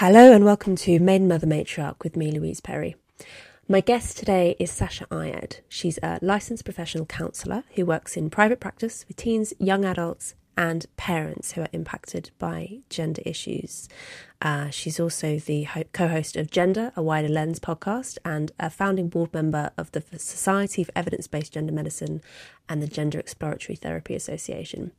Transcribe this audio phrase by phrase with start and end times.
[0.00, 2.96] Hello and welcome to Maiden Mother Matriarch with me, Louise Perry.
[3.66, 5.60] My guest today is Sasha Ayad.
[5.70, 10.84] She's a licensed professional counsellor who works in private practice with teens, young adults, and
[10.98, 13.88] parents who are impacted by gender issues.
[14.42, 18.68] Uh, she's also the ho- co host of Gender, a Wider Lens podcast, and a
[18.68, 22.20] founding board member of the Society for Evidence Based Gender Medicine
[22.68, 24.92] and the Gender Exploratory Therapy Association.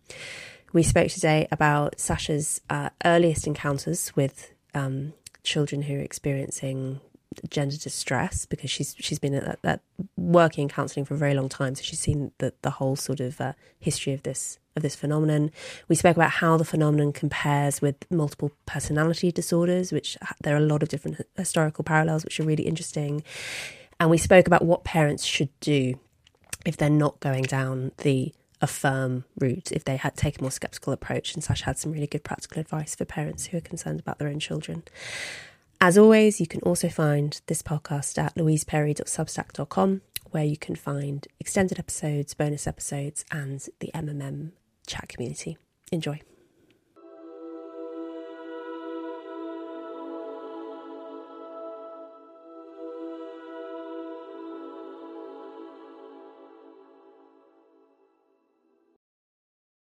[0.73, 5.13] We spoke today about Sasha's uh, earliest encounters with um,
[5.43, 7.01] children who are experiencing
[7.49, 9.81] gender distress because she's she's been at, at
[10.15, 13.19] working in counselling for a very long time, so she's seen the the whole sort
[13.19, 15.51] of uh, history of this of this phenomenon.
[15.87, 20.61] We spoke about how the phenomenon compares with multiple personality disorders, which there are a
[20.61, 23.23] lot of different historical parallels, which are really interesting.
[23.99, 25.99] And we spoke about what parents should do
[26.65, 30.93] if they're not going down the affirm route if they had taken a more skeptical
[30.93, 31.33] approach.
[31.33, 34.27] And Sash had some really good practical advice for parents who are concerned about their
[34.27, 34.83] own children.
[35.79, 41.77] As always, you can also find this podcast at louiseperry.substack.com, where you can find extended
[41.77, 44.51] episodes, bonus episodes, and the MMM
[44.87, 45.57] chat community.
[45.91, 46.19] Enjoy.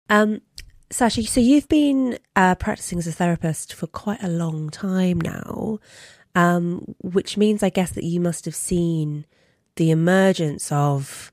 [0.09, 0.41] Um,
[0.89, 5.79] Sasha, so you've been uh, practicing as a therapist for quite a long time now,
[6.33, 9.25] um, which means, I guess, that you must have seen
[9.75, 11.31] the emergence of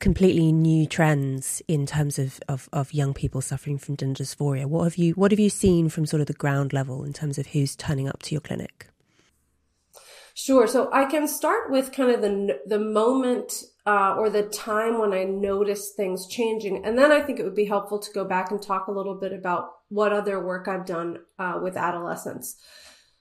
[0.00, 4.66] completely new trends in terms of, of, of young people suffering from gender dysphoria.
[4.66, 7.38] What have you What have you seen from sort of the ground level in terms
[7.38, 8.88] of who's turning up to your clinic?
[10.34, 10.66] Sure.
[10.66, 13.52] So I can start with kind of the the moment
[13.86, 17.54] uh, or the time when I noticed things changing, and then I think it would
[17.54, 20.86] be helpful to go back and talk a little bit about what other work I've
[20.86, 22.56] done uh, with adolescents.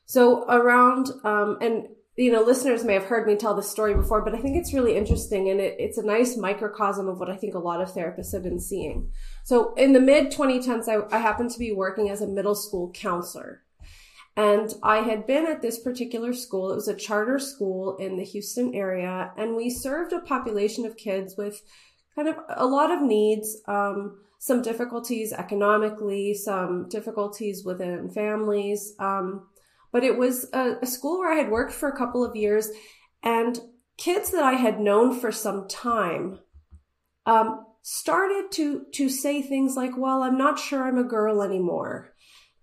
[0.05, 4.23] So around um, and you know listeners may have heard me tell this story before,
[4.23, 7.35] but I think it's really interesting and it, it's a nice microcosm of what I
[7.35, 9.11] think a lot of therapists have been seeing.
[9.43, 12.91] So in the mid 2010s, I, I happened to be working as a middle school
[12.91, 13.61] counselor.
[14.39, 16.71] And I had been at this particular school.
[16.71, 20.95] It was a charter school in the Houston area, and we served a population of
[20.95, 21.61] kids with
[22.15, 28.93] kind of a lot of needs, um, some difficulties economically, some difficulties within families.
[28.97, 29.49] Um,
[29.91, 32.69] but it was a, a school where I had worked for a couple of years,
[33.21, 33.59] and
[33.97, 36.39] kids that I had known for some time
[37.25, 42.13] um, started to to say things like, "Well, I'm not sure I'm a girl anymore."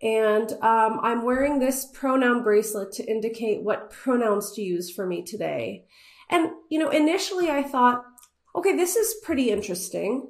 [0.03, 5.23] And um, I'm wearing this pronoun bracelet to indicate what pronouns to use for me
[5.23, 5.87] today.
[6.29, 8.05] And, you know, initially I thought,
[8.55, 10.29] okay, this is pretty interesting.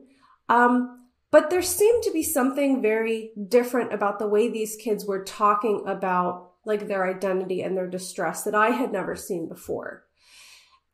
[0.49, 5.25] Um, but there seemed to be something very different about the way these kids were
[5.25, 10.05] talking about like their identity and their distress that I had never seen before.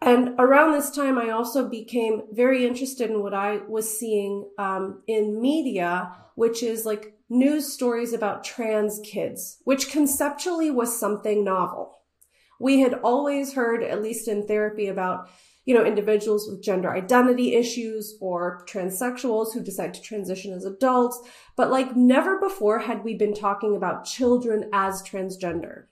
[0.00, 5.02] And around this time, I also became very interested in what I was seeing um,
[5.06, 11.98] in media, which is like news stories about trans kids, which conceptually was something novel.
[12.60, 15.28] We had always heard, at least in therapy, about
[15.64, 21.20] you know, individuals with gender identity issues or transsexuals who decide to transition as adults.
[21.56, 25.84] But like never before had we been talking about children as transgender.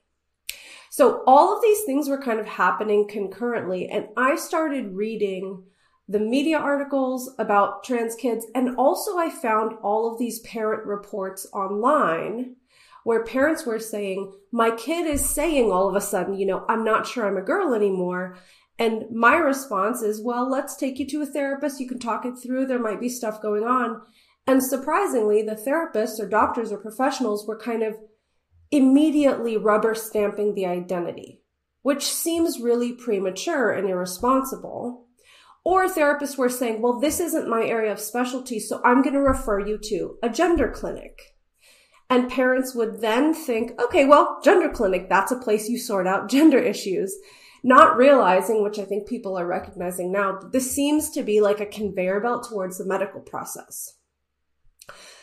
[0.90, 3.88] So all of these things were kind of happening concurrently.
[3.88, 5.62] And I started reading
[6.10, 8.44] the media articles about trans kids.
[8.52, 12.56] And also I found all of these parent reports online
[13.04, 16.84] where parents were saying, my kid is saying all of a sudden, you know, I'm
[16.84, 18.38] not sure I'm a girl anymore.
[18.76, 21.78] And my response is, well, let's take you to a therapist.
[21.78, 22.66] You can talk it through.
[22.66, 24.02] There might be stuff going on.
[24.48, 27.94] And surprisingly, the therapists or doctors or professionals were kind of
[28.72, 31.42] immediately rubber stamping the identity,
[31.82, 35.06] which seems really premature and irresponsible.
[35.64, 39.20] Or therapists were saying, well, this isn't my area of specialty, so I'm going to
[39.20, 41.18] refer you to a gender clinic.
[42.08, 46.30] And parents would then think, okay, well, gender clinic, that's a place you sort out
[46.30, 47.14] gender issues.
[47.62, 51.60] Not realizing, which I think people are recognizing now, that this seems to be like
[51.60, 53.96] a conveyor belt towards the medical process.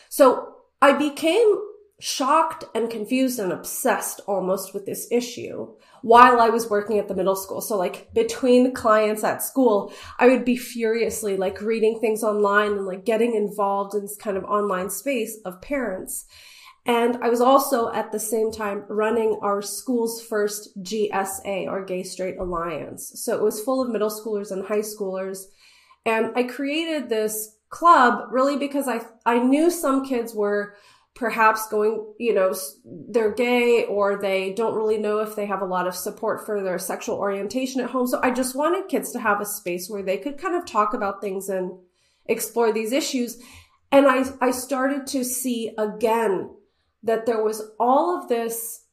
[0.08, 1.52] So I became
[2.00, 7.14] shocked and confused and obsessed almost with this issue while I was working at the
[7.14, 7.60] middle school.
[7.60, 12.86] So like between clients at school, I would be furiously like reading things online and
[12.86, 16.26] like getting involved in this kind of online space of parents.
[16.86, 22.04] And I was also at the same time running our school's first GSA or Gay
[22.04, 23.12] Straight Alliance.
[23.16, 25.40] So it was full of middle schoolers and high schoolers.
[26.06, 30.76] And I created this club really because I, I knew some kids were
[31.14, 35.66] perhaps going, you know, they're gay or they don't really know if they have a
[35.66, 38.06] lot of support for their sexual orientation at home.
[38.06, 40.94] So I just wanted kids to have a space where they could kind of talk
[40.94, 41.72] about things and
[42.26, 43.42] explore these issues.
[43.90, 46.54] And I, I started to see again
[47.02, 48.84] that there was all of this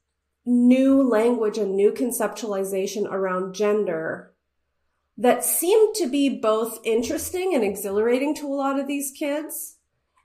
[0.46, 4.34] new language and new conceptualization around gender
[5.18, 9.75] that seemed to be both interesting and exhilarating to a lot of these kids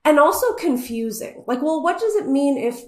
[0.05, 1.45] and also confusing.
[1.47, 2.83] Like, well, what does it mean if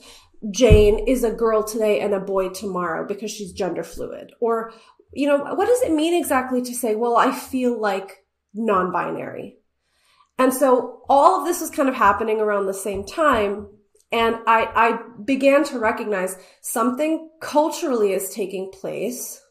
[0.51, 4.33] Jane is a girl today and a boy tomorrow because she's gender fluid?
[4.41, 4.73] Or,
[5.13, 8.25] you know, what does it mean exactly to say, well, I feel like
[8.55, 9.59] non binary?
[10.39, 13.69] And so all of this was kind of happening around the same time.
[14.11, 19.43] And I, I began to recognize something culturally is taking place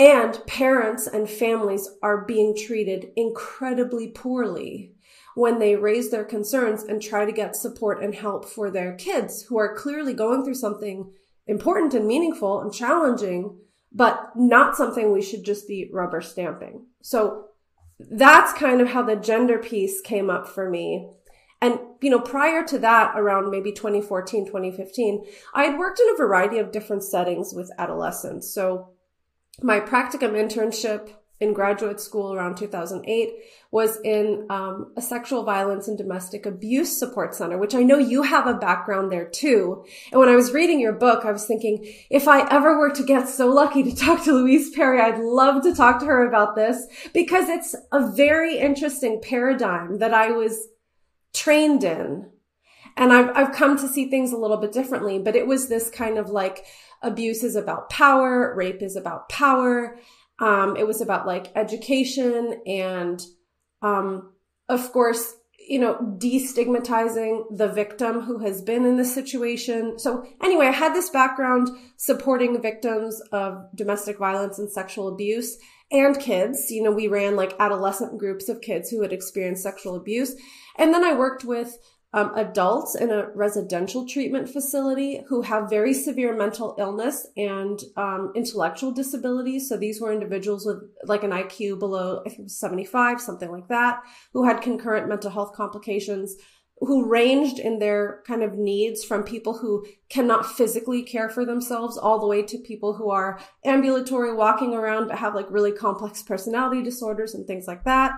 [0.00, 4.94] and parents and families are being treated incredibly poorly
[5.34, 9.42] when they raise their concerns and try to get support and help for their kids
[9.42, 11.12] who are clearly going through something
[11.46, 13.58] important and meaningful and challenging,
[13.92, 16.86] but not something we should just be rubber stamping.
[17.02, 17.46] So
[17.98, 21.10] that's kind of how the gender piece came up for me.
[21.60, 26.16] And, you know, prior to that, around maybe 2014, 2015, I had worked in a
[26.16, 28.52] variety of different settings with adolescents.
[28.54, 28.90] So
[29.60, 33.32] my practicum internship in graduate school around 2008
[33.70, 38.22] was in um, a sexual violence and domestic abuse support center, which I know you
[38.22, 39.84] have a background there too.
[40.12, 43.02] And when I was reading your book, I was thinking, if I ever were to
[43.02, 46.56] get so lucky to talk to Louise Perry, I'd love to talk to her about
[46.56, 50.68] this because it's a very interesting paradigm that I was
[51.32, 52.28] trained in.
[52.98, 55.88] And I've, I've come to see things a little bit differently, but it was this
[55.88, 56.66] kind of like
[57.02, 59.96] abuse is about power, rape is about power
[60.40, 63.22] um, it was about like education and,
[63.82, 64.32] um,
[64.68, 65.34] of course,
[65.68, 69.98] you know, destigmatizing the victim who has been in this situation.
[69.98, 75.58] So anyway, I had this background supporting victims of domestic violence and sexual abuse
[75.92, 76.70] and kids.
[76.70, 80.34] You know, we ran like adolescent groups of kids who had experienced sexual abuse.
[80.76, 81.76] And then I worked with
[82.12, 88.32] um, adults in a residential treatment facility who have very severe mental illness and um,
[88.34, 89.68] intellectual disabilities.
[89.68, 93.50] So these were individuals with like an IQ below, I think it was 75, something
[93.50, 94.00] like that,
[94.32, 96.34] who had concurrent mental health complications,
[96.80, 101.96] who ranged in their kind of needs from people who cannot physically care for themselves
[101.96, 106.22] all the way to people who are ambulatory, walking around, but have like really complex
[106.22, 108.12] personality disorders and things like that.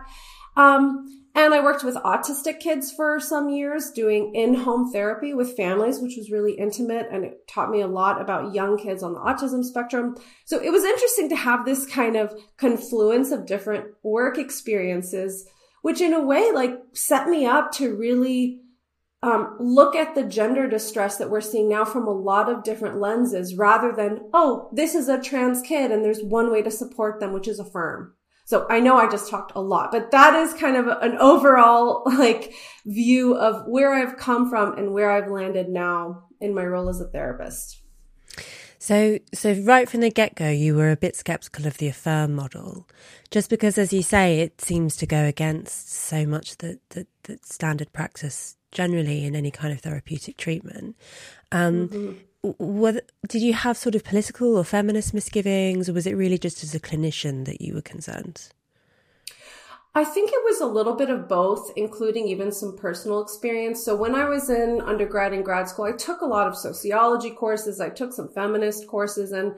[0.57, 5.99] Um, and I worked with autistic kids for some years doing in-home therapy with families,
[5.99, 9.21] which was really intimate and it taught me a lot about young kids on the
[9.21, 10.15] autism spectrum.
[10.45, 15.47] So it was interesting to have this kind of confluence of different work experiences,
[15.81, 18.61] which in a way like set me up to really
[19.23, 23.01] um, look at the gender distress that we're seeing now from a lot of different
[23.01, 27.21] lenses rather than, oh, this is a trans kid and there's one way to support
[27.21, 28.15] them, which is affirm.
[28.45, 32.03] So I know I just talked a lot, but that is kind of an overall
[32.19, 32.55] like
[32.85, 37.01] view of where I've come from and where I've landed now in my role as
[37.01, 37.81] a therapist.
[38.79, 42.35] So, so right from the get go, you were a bit skeptical of the affirm
[42.35, 42.89] model,
[43.31, 47.47] just because, as you say, it seems to go against so much that that, that
[47.47, 50.97] standard practice generally in any kind of therapeutic treatment.
[51.53, 56.39] Um, mm-hmm did you have sort of political or feminist misgivings, or was it really
[56.39, 58.49] just as a clinician that you were concerned?
[59.95, 63.85] I think it was a little bit of both, including even some personal experience.
[63.85, 67.31] So when I was in undergrad and grad school, I took a lot of sociology
[67.31, 67.79] courses.
[67.79, 69.55] I took some feminist courses and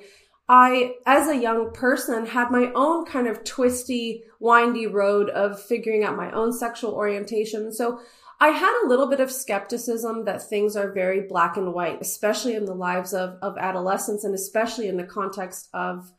[0.48, 6.04] I, as a young person, had my own kind of twisty, windy road of figuring
[6.04, 7.72] out my own sexual orientation.
[7.72, 8.00] So
[8.40, 12.54] I had a little bit of skepticism that things are very black and white, especially
[12.54, 16.12] in the lives of, of adolescents and especially in the context of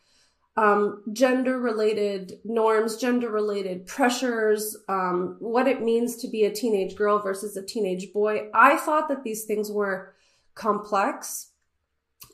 [0.58, 6.96] um, gender related norms, gender related pressures, um, what it means to be a teenage
[6.96, 8.50] girl versus a teenage boy.
[8.54, 10.16] I thought that these things were
[10.54, 11.52] complex.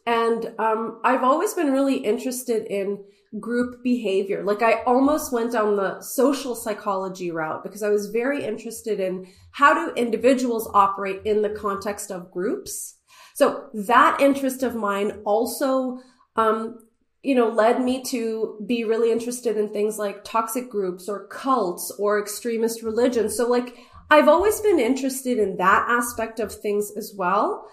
[0.05, 3.03] And um, I've always been really interested in
[3.39, 4.43] group behavior.
[4.43, 9.27] Like I almost went down the social psychology route because I was very interested in
[9.51, 12.97] how do individuals operate in the context of groups.
[13.35, 15.99] So that interest of mine also,
[16.35, 16.79] um,
[17.23, 21.91] you know, led me to be really interested in things like toxic groups or cults
[21.97, 23.37] or extremist religions.
[23.37, 23.77] So like
[24.09, 27.65] I've always been interested in that aspect of things as well.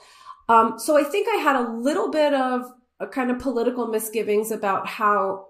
[0.48, 2.62] Um, so I think I had a little bit of
[3.06, 5.46] kind of political misgivings about how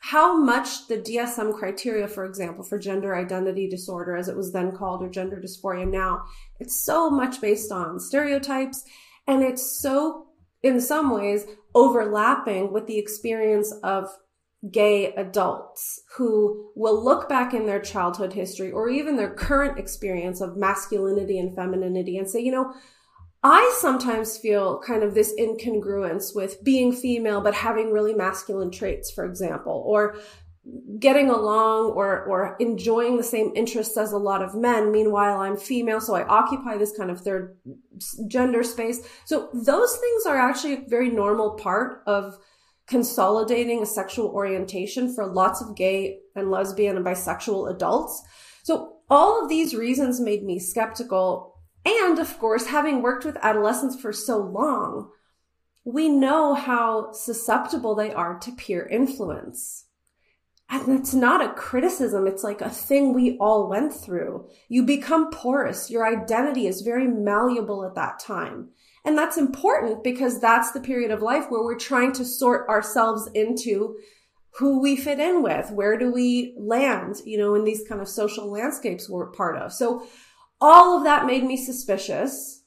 [0.00, 4.70] how much the DSM criteria, for example, for gender identity disorder, as it was then
[4.70, 6.22] called, or gender dysphoria now,
[6.60, 8.84] it's so much based on stereotypes.
[9.26, 10.26] And it's so,
[10.62, 14.08] in some ways, overlapping with the experience of
[14.70, 20.40] gay adults who will look back in their childhood history or even their current experience
[20.40, 22.72] of masculinity and femininity and say, you know,
[23.42, 29.10] I sometimes feel kind of this incongruence with being female but having really masculine traits,
[29.10, 30.16] for example, or
[30.98, 34.92] getting along or or enjoying the same interests as a lot of men.
[34.92, 37.56] Meanwhile i'm female so i occupy this kind of third
[38.26, 39.00] gender space.
[39.24, 42.38] So those things are actually a very normal part of
[42.86, 48.22] consolidating a sexual orientation for lots of gay and lesbian and bisexual adults.
[48.62, 54.00] So all of these reasons made me skeptical and of course, having worked with adolescents
[54.00, 55.10] for so long,
[55.84, 59.86] we know how susceptible they are to peer influence.
[60.70, 62.26] And that's not a criticism.
[62.26, 64.48] It's like a thing we all went through.
[64.68, 65.90] You become porous.
[65.90, 68.68] Your identity is very malleable at that time.
[69.04, 73.30] And that's important because that's the period of life where we're trying to sort ourselves
[73.32, 73.96] into
[74.58, 75.70] who we fit in with.
[75.70, 79.72] Where do we land, you know, in these kind of social landscapes we're part of.
[79.72, 80.06] So
[80.60, 82.62] all of that made me suspicious.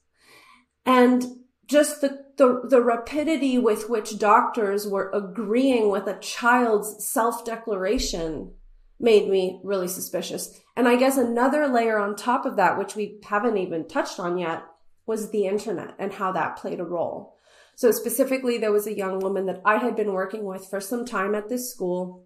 [0.86, 1.26] And
[1.68, 8.54] just the, the, the rapidity with which doctors were agreeing with a child's self declaration
[9.00, 10.60] made me really suspicious.
[10.76, 14.38] And I guess another layer on top of that, which we haven't even touched on
[14.38, 14.64] yet,
[15.06, 17.36] was the internet and how that played a role.
[17.76, 21.06] So specifically, there was a young woman that I had been working with for some
[21.06, 22.26] time at this school.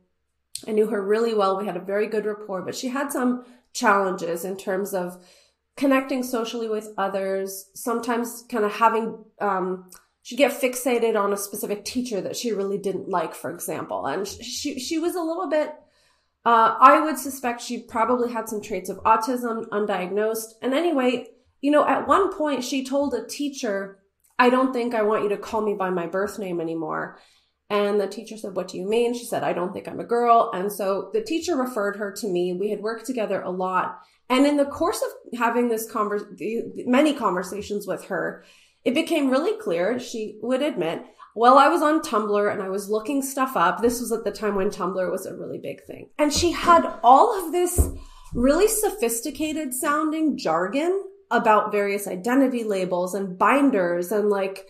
[0.67, 1.57] I knew her really well.
[1.57, 5.23] We had a very good rapport, but she had some challenges in terms of
[5.77, 9.89] connecting socially with others, sometimes kind of having, um,
[10.21, 14.05] she'd get fixated on a specific teacher that she really didn't like, for example.
[14.05, 15.73] And she, she was a little bit,
[16.45, 20.53] uh, I would suspect she probably had some traits of autism, undiagnosed.
[20.61, 21.27] And anyway,
[21.61, 23.99] you know, at one point she told a teacher,
[24.37, 27.19] I don't think I want you to call me by my birth name anymore.
[27.69, 29.13] And the teacher said, What do you mean?
[29.13, 30.51] She said, I don't think I'm a girl.
[30.53, 32.53] And so the teacher referred her to me.
[32.53, 33.99] We had worked together a lot.
[34.29, 35.87] And in the course of having this
[36.85, 38.43] many conversations with her,
[38.83, 39.99] it became really clear.
[39.99, 41.03] She would admit,
[41.35, 43.81] well, I was on Tumblr and I was looking stuff up.
[43.81, 46.09] This was at the time when Tumblr was a really big thing.
[46.17, 47.89] And she had all of this
[48.33, 54.67] really sophisticated sounding jargon about various identity labels and binders and like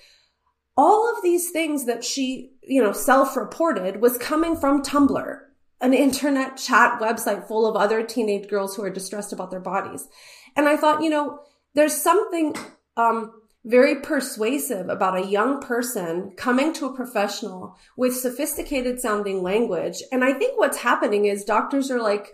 [0.77, 5.39] all of these things that she, you know, self reported was coming from Tumblr
[5.81, 10.07] an internet chat website full of other teenage girls who are distressed about their bodies.
[10.55, 11.39] And I thought, you know,
[11.73, 12.55] there's something
[12.95, 13.33] um,
[13.65, 20.01] very persuasive about a young person coming to a professional with sophisticated sounding language.
[20.11, 22.33] And I think what's happening is doctors are like,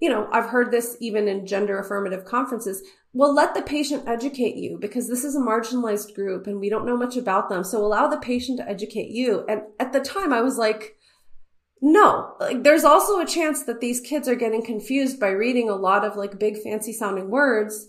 [0.00, 2.82] you know, I've heard this even in gender affirmative conferences.
[3.16, 6.84] Well, let the patient educate you because this is a marginalized group and we don't
[6.84, 7.64] know much about them.
[7.64, 9.42] So allow the patient to educate you.
[9.48, 10.98] And at the time I was like,
[11.80, 15.76] no, like there's also a chance that these kids are getting confused by reading a
[15.76, 17.88] lot of like big fancy sounding words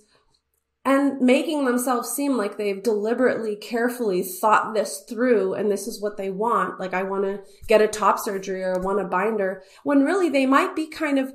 [0.86, 6.16] and making themselves seem like they've deliberately, carefully thought this through and this is what
[6.16, 6.80] they want.
[6.80, 10.30] Like I want to get a top surgery or I want a binder when really
[10.30, 11.34] they might be kind of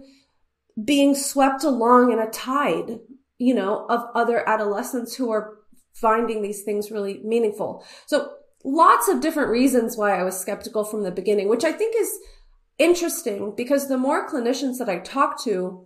[0.82, 2.98] being swept along in a tide,
[3.42, 5.58] you know, of other adolescents who are
[5.92, 7.84] finding these things really meaningful.
[8.06, 8.34] So
[8.64, 12.10] lots of different reasons why I was skeptical from the beginning, which I think is
[12.78, 15.84] interesting because the more clinicians that I talk to,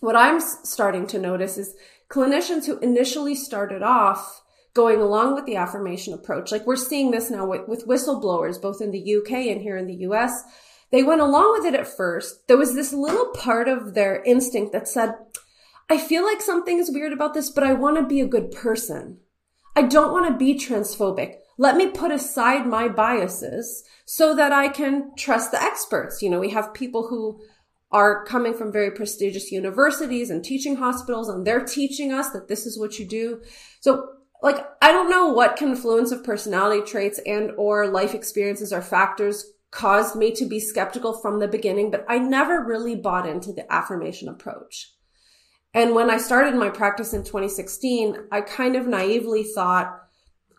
[0.00, 1.76] what I'm starting to notice is
[2.10, 4.42] clinicians who initially started off
[4.74, 6.50] going along with the affirmation approach.
[6.50, 9.86] Like we're seeing this now with, with whistleblowers, both in the UK and here in
[9.86, 10.42] the US.
[10.90, 12.48] They went along with it at first.
[12.48, 15.14] There was this little part of their instinct that said,
[15.90, 18.52] I feel like something is weird about this, but I want to be a good
[18.52, 19.18] person.
[19.74, 21.38] I don't want to be transphobic.
[21.58, 26.22] Let me put aside my biases so that I can trust the experts.
[26.22, 27.40] You know, we have people who
[27.90, 32.66] are coming from very prestigious universities and teaching hospitals and they're teaching us that this
[32.66, 33.42] is what you do.
[33.80, 34.10] So
[34.44, 39.44] like, I don't know what confluence of personality traits and or life experiences or factors
[39.72, 43.70] caused me to be skeptical from the beginning, but I never really bought into the
[43.72, 44.94] affirmation approach.
[45.72, 50.00] And when I started my practice in 2016, I kind of naively thought,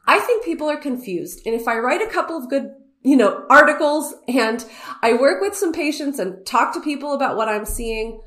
[0.08, 1.42] I think people are confused.
[1.46, 2.72] And if I write a couple of good,
[3.04, 4.66] you know, articles and
[5.02, 8.22] I work with some patients and talk to people about what I'm seeing,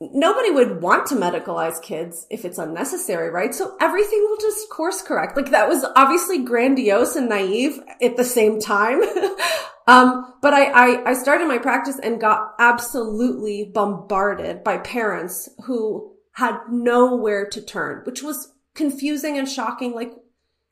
[0.00, 3.54] nobody would want to medicalize kids if it's unnecessary, right?
[3.54, 5.36] So everything will just course correct.
[5.36, 9.02] Like that was obviously grandiose and naive at the same time.
[9.86, 16.14] um, but I, I, I started my practice and got absolutely bombarded by parents who
[16.32, 19.94] had nowhere to turn, which was confusing and shocking.
[19.94, 20.12] Like,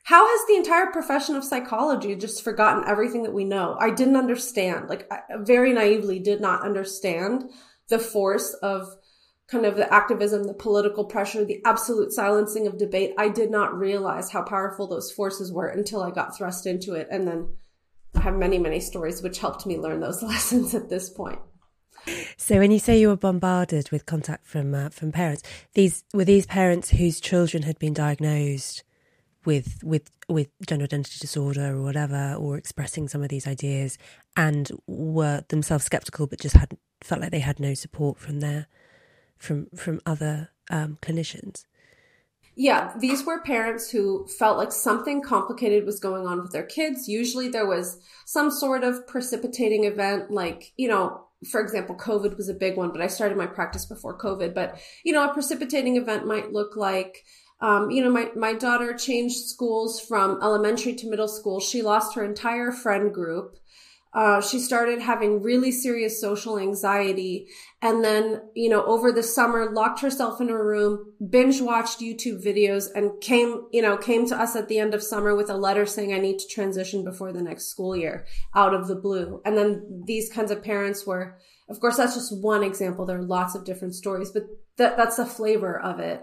[0.04, 3.76] how has the entire profession of psychology just forgotten everything that we know?
[3.78, 4.88] I didn't understand.
[4.88, 7.44] Like, I very naively did not understand
[7.88, 8.88] the force of
[9.52, 13.12] kind of the activism, the political pressure, the absolute silencing of debate.
[13.18, 17.06] I did not realize how powerful those forces were until I got thrust into it.
[17.10, 17.54] And then
[18.16, 21.38] I have many, many stories which helped me learn those lessons at this point.
[22.36, 25.44] So, when you say you were bombarded with contact from uh, from parents,
[25.74, 28.82] these were these parents whose children had been diagnosed
[29.44, 33.98] with with with gender identity disorder or whatever, or expressing some of these ideas,
[34.36, 38.66] and were themselves skeptical, but just had felt like they had no support from their
[39.42, 41.64] from from other um, clinicians.
[42.54, 47.08] Yeah, these were parents who felt like something complicated was going on with their kids.
[47.08, 52.50] Usually there was some sort of precipitating event, like, you know, for example, COVID was
[52.50, 54.54] a big one, but I started my practice before COVID.
[54.54, 57.24] But, you know, a precipitating event might look like,
[57.60, 61.58] um, you know, my, my daughter changed schools from elementary to middle school.
[61.58, 63.56] She lost her entire friend group.
[64.14, 67.48] Uh, she started having really serious social anxiety
[67.80, 72.44] and then, you know, over the summer locked herself in her room, binge watched YouTube
[72.44, 75.56] videos and came, you know, came to us at the end of summer with a
[75.56, 79.40] letter saying I need to transition before the next school year out of the blue.
[79.46, 81.38] And then these kinds of parents were,
[81.70, 83.06] of course, that's just one example.
[83.06, 84.44] There are lots of different stories, but
[84.76, 86.22] that, that's the flavor of it.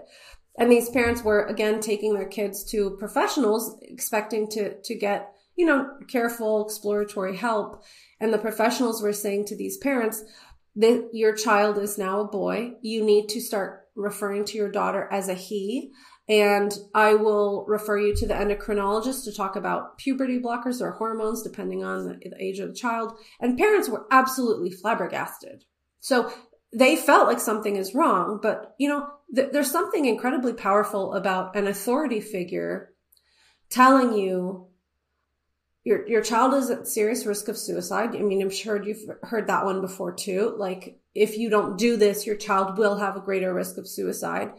[0.56, 5.66] And these parents were again taking their kids to professionals expecting to, to get you
[5.66, 7.84] know, careful exploratory help.
[8.18, 10.24] And the professionals were saying to these parents
[10.76, 12.72] that your child is now a boy.
[12.80, 15.92] You need to start referring to your daughter as a he.
[16.30, 21.42] And I will refer you to the endocrinologist to talk about puberty blockers or hormones,
[21.42, 23.12] depending on the, age of the child.
[23.38, 25.64] And parents were absolutely flabbergasted.
[25.98, 26.32] So
[26.72, 31.54] they felt like something is wrong, but you know, th- there's something incredibly powerful about
[31.54, 32.94] an authority figure
[33.68, 34.69] telling you
[35.84, 38.14] your your child is at serious risk of suicide.
[38.14, 40.54] I mean, I'm sure you've heard that one before too.
[40.58, 44.52] Like if you don't do this, your child will have a greater risk of suicide.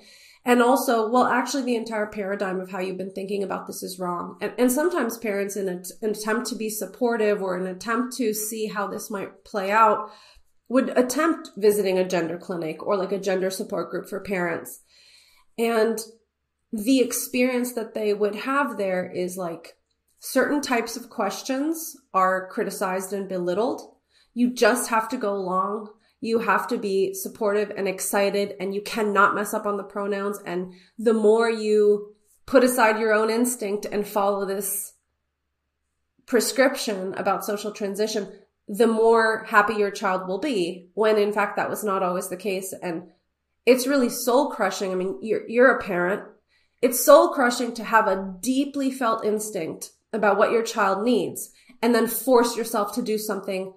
[0.44, 4.00] And also, well, actually the entire paradigm of how you've been thinking about this is
[4.00, 4.38] wrong.
[4.42, 8.66] And, and sometimes parents in an attempt to be supportive or an attempt to see
[8.66, 10.10] how this might play out
[10.68, 14.82] would attempt visiting a gender clinic or like a gender support group for parents.
[15.60, 16.00] And
[16.74, 19.76] the experience that they would have there is like,
[20.22, 23.82] certain types of questions are criticized and belittled.
[24.36, 25.90] You just have to go along.
[26.22, 30.40] You have to be supportive and excited and you cannot mess up on the pronouns.
[30.46, 32.14] And the more you
[32.46, 34.94] put aside your own instinct and follow this
[36.28, 38.32] prescription about social transition,
[38.68, 42.38] the more happy your child will be when in fact that was not always the
[42.38, 42.76] case.
[42.84, 43.10] And
[43.66, 44.92] it's really soul crushing.
[44.92, 46.22] I mean, you're, you're a parent.
[46.80, 51.96] It's soul crushing to have a deeply felt instinct about what your child needs and
[51.96, 53.74] then force yourself to do something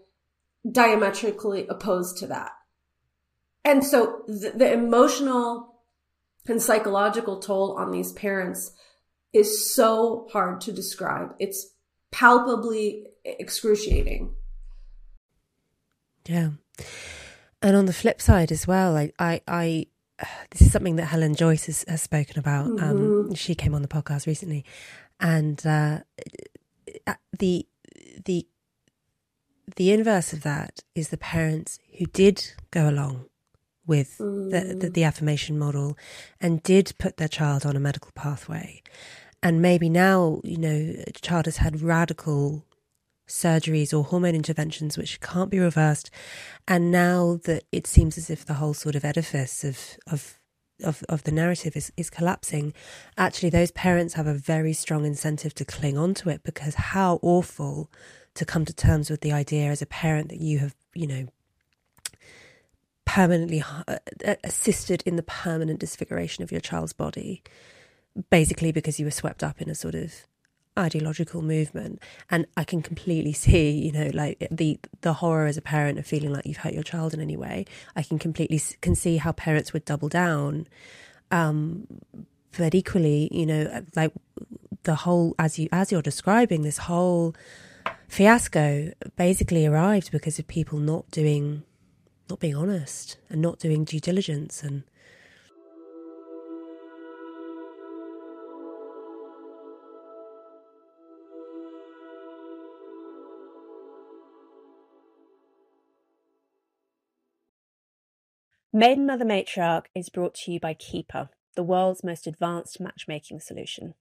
[0.71, 2.53] diametrically opposed to that.
[3.65, 5.81] And so the, the emotional
[6.47, 8.73] and psychological toll on these parents
[9.33, 11.35] is so hard to describe.
[11.39, 11.71] It's
[12.13, 14.35] palpably excruciating.
[16.27, 16.51] Yeah.
[17.63, 19.87] And on the flip side as well, I, I, I
[20.51, 22.67] this is something that Helen Joyce has, has spoken about.
[22.67, 23.29] Um, mm-hmm.
[23.29, 24.65] Um, she came on the podcast recently,
[25.21, 26.01] and uh,
[27.39, 27.67] the
[28.25, 28.47] the
[29.77, 33.27] the inverse of that is the parents who did go along
[33.87, 34.51] with mm.
[34.51, 35.97] the, the, the affirmation model
[36.41, 38.83] and did put their child on a medical pathway
[39.43, 42.65] and maybe now you know a child has had radical
[43.27, 46.11] surgeries or hormone interventions which can't be reversed
[46.69, 50.39] and now that it seems as if the whole sort of edifice of of
[50.83, 52.73] of, of the narrative is, is collapsing,
[53.17, 57.19] actually those parents have a very strong incentive to cling on to it because how
[57.23, 57.91] awful
[58.35, 61.27] to come to terms with the idea as a parent that you have, you know,
[63.05, 63.97] permanently uh,
[64.43, 67.43] assisted in the permanent disfiguration of your child's body,
[68.31, 70.27] basically because you were swept up in a sort of
[70.79, 75.63] ideological movement and i can completely see you know like the the horror as a
[75.63, 77.65] parent of feeling like you've hurt your child in any way.
[77.95, 80.67] I can completely can see how parents would double down
[81.31, 81.87] um
[82.57, 84.13] but equally you know like
[84.85, 87.35] the whole as you as you're describing this whole
[88.09, 91.63] fiasco basically arrived because of people not doing
[92.29, 94.85] not being honest and not doing due diligence and
[108.77, 113.95] Maiden Mother Matriarch is brought to you by Keeper, the world's most advanced matchmaking solution.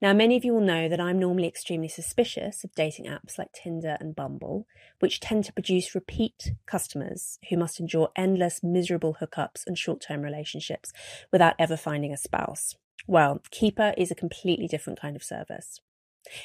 [0.00, 3.52] Now, many of you will know that I'm normally extremely suspicious of dating apps like
[3.52, 4.66] Tinder and Bumble,
[5.00, 10.22] which tend to produce repeat customers who must endure endless, miserable hookups and short term
[10.22, 10.90] relationships
[11.30, 12.76] without ever finding a spouse.
[13.06, 15.80] Well, Keeper is a completely different kind of service.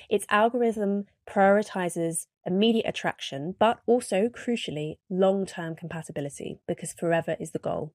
[0.09, 7.59] Its algorithm prioritizes immediate attraction, but also, crucially, long term compatibility because forever is the
[7.59, 7.93] goal.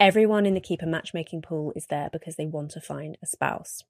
[0.00, 3.84] Everyone in the Keeper matchmaking pool is there because they want to find a spouse.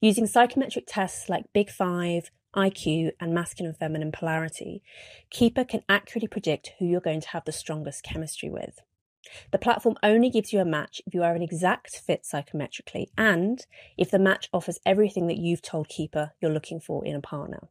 [0.00, 4.82] Using psychometric tests like Big Five, IQ, and masculine feminine polarity,
[5.30, 8.80] Keeper can accurately predict who you're going to have the strongest chemistry with.
[9.50, 13.64] The platform only gives you a match if you are an exact fit psychometrically and
[13.96, 17.68] if the match offers everything that you've told Keeper you're looking for in a partner.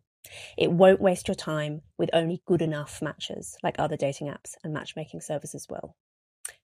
[0.58, 4.74] It won't waste your time with only good enough matches like other dating apps and
[4.74, 5.96] matchmaking services will.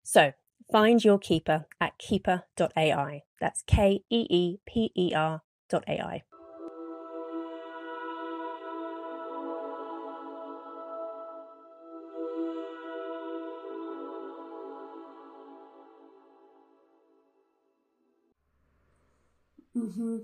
[0.04, 0.34] So,
[0.72, 3.24] find your keeper at keeper.ai.
[3.42, 6.24] That's K E E P E R.ai.
[19.88, 20.18] Mm-hmm.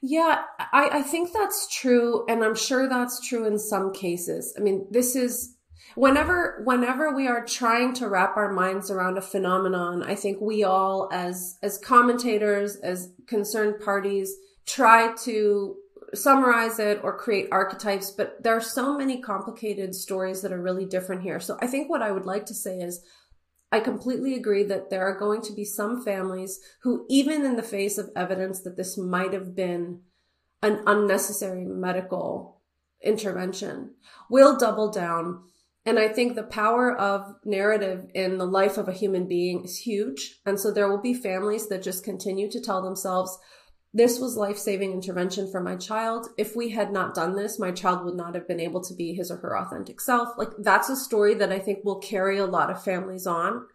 [0.00, 2.24] Yeah, I, I think that's true.
[2.28, 4.54] And I'm sure that's true in some cases.
[4.58, 5.56] I mean, this is
[5.96, 10.62] whenever whenever we are trying to wrap our minds around a phenomenon i think we
[10.62, 15.74] all as as commentators as concerned parties try to
[16.14, 20.84] summarize it or create archetypes but there are so many complicated stories that are really
[20.84, 23.02] different here so i think what i would like to say is
[23.72, 27.62] I completely agree that there are going to be some families who, even in the
[27.62, 30.00] face of evidence that this might have been
[30.62, 32.60] an unnecessary medical
[33.02, 33.94] intervention,
[34.30, 35.42] will double down.
[35.84, 39.78] And I think the power of narrative in the life of a human being is
[39.78, 40.40] huge.
[40.46, 43.38] And so there will be families that just continue to tell themselves,
[43.96, 46.28] this was life saving intervention for my child.
[46.36, 49.14] If we had not done this, my child would not have been able to be
[49.14, 50.36] his or her authentic self.
[50.36, 53.66] Like that's a story that I think will carry a lot of families on.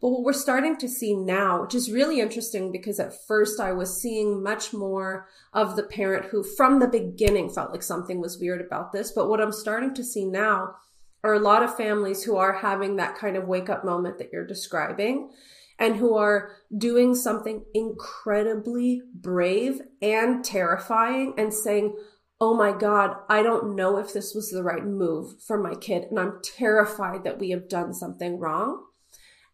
[0.00, 3.72] But what we're starting to see now, which is really interesting because at first I
[3.72, 8.38] was seeing much more of the parent who from the beginning felt like something was
[8.38, 9.12] weird about this.
[9.12, 10.76] But what I'm starting to see now
[11.22, 14.30] are a lot of families who are having that kind of wake up moment that
[14.32, 15.30] you're describing
[15.78, 21.94] and who are doing something incredibly brave and terrifying and saying,
[22.38, 26.04] Oh my God, I don't know if this was the right move for my kid.
[26.10, 28.84] And I'm terrified that we have done something wrong.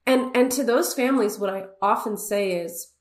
[0.04, 2.92] And, and to those families, what I often say is,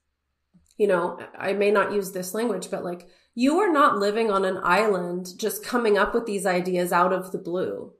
[0.77, 4.45] you know, I may not use this language, but like, you are not living on
[4.45, 7.93] an island just coming up with these ideas out of the blue.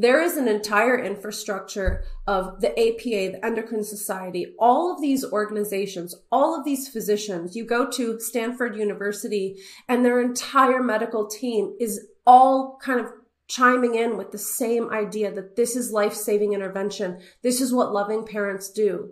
[0.00, 6.14] There is an entire infrastructure of the APA, the Endocrine Society, all of these organizations,
[6.32, 7.54] all of these physicians.
[7.54, 13.12] You go to Stanford University and their entire medical team is all kind of
[13.46, 17.20] chiming in with the same idea that this is life saving intervention.
[17.42, 19.10] This is what loving parents do.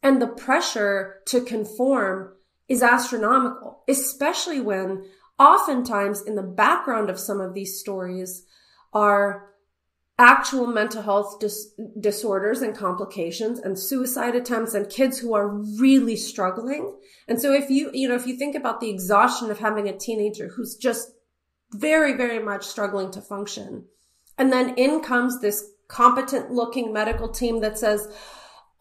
[0.00, 2.34] And the pressure to conform
[2.68, 5.06] is astronomical, especially when
[5.40, 8.46] oftentimes in the background of some of these stories
[8.92, 9.49] are
[10.20, 16.14] actual mental health dis- disorders and complications and suicide attempts and kids who are really
[16.14, 16.94] struggling.
[17.26, 19.96] And so if you, you know, if you think about the exhaustion of having a
[19.96, 21.12] teenager who's just
[21.72, 23.86] very, very much struggling to function,
[24.36, 28.06] and then in comes this competent looking medical team that says,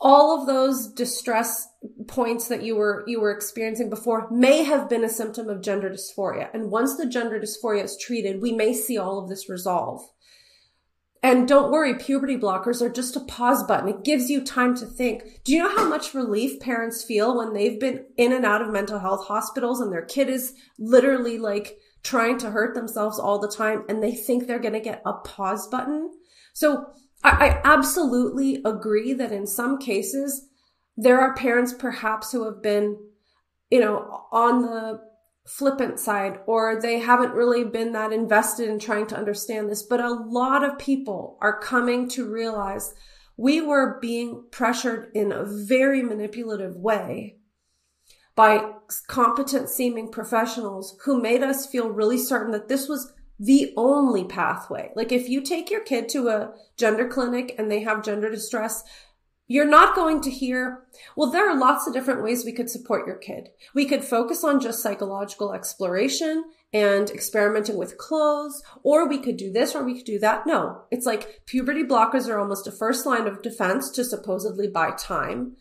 [0.01, 1.67] all of those distress
[2.07, 5.89] points that you were you were experiencing before may have been a symptom of gender
[5.89, 10.01] dysphoria and once the gender dysphoria is treated we may see all of this resolve
[11.21, 13.89] and don't worry, puberty blockers are just a pause button.
[13.89, 15.43] It gives you time to think.
[15.43, 18.71] Do you know how much relief parents feel when they've been in and out of
[18.71, 23.51] mental health hospitals and their kid is literally like trying to hurt themselves all the
[23.51, 26.09] time and they think they're going to get a pause button?
[26.53, 26.85] So
[27.21, 30.47] I, I absolutely agree that in some cases,
[30.95, 32.97] there are parents perhaps who have been,
[33.69, 35.01] you know, on the
[35.49, 39.81] flippant side or they haven't really been that invested in trying to understand this.
[39.81, 42.93] But a lot of people are coming to realize
[43.35, 47.37] we were being pressured in a very manipulative way
[48.35, 48.73] by
[49.07, 54.91] competent seeming professionals who made us feel really certain that this was the only pathway.
[54.95, 58.83] Like if you take your kid to a gender clinic and they have gender distress,
[59.49, 60.83] you're not going to hear,
[61.15, 63.49] well, there are lots of different ways we could support your kid.
[63.73, 69.51] We could focus on just psychological exploration and experimenting with clothes, or we could do
[69.51, 70.45] this or we could do that.
[70.45, 74.91] No, it's like puberty blockers are almost a first line of defense to supposedly buy
[74.91, 75.55] time.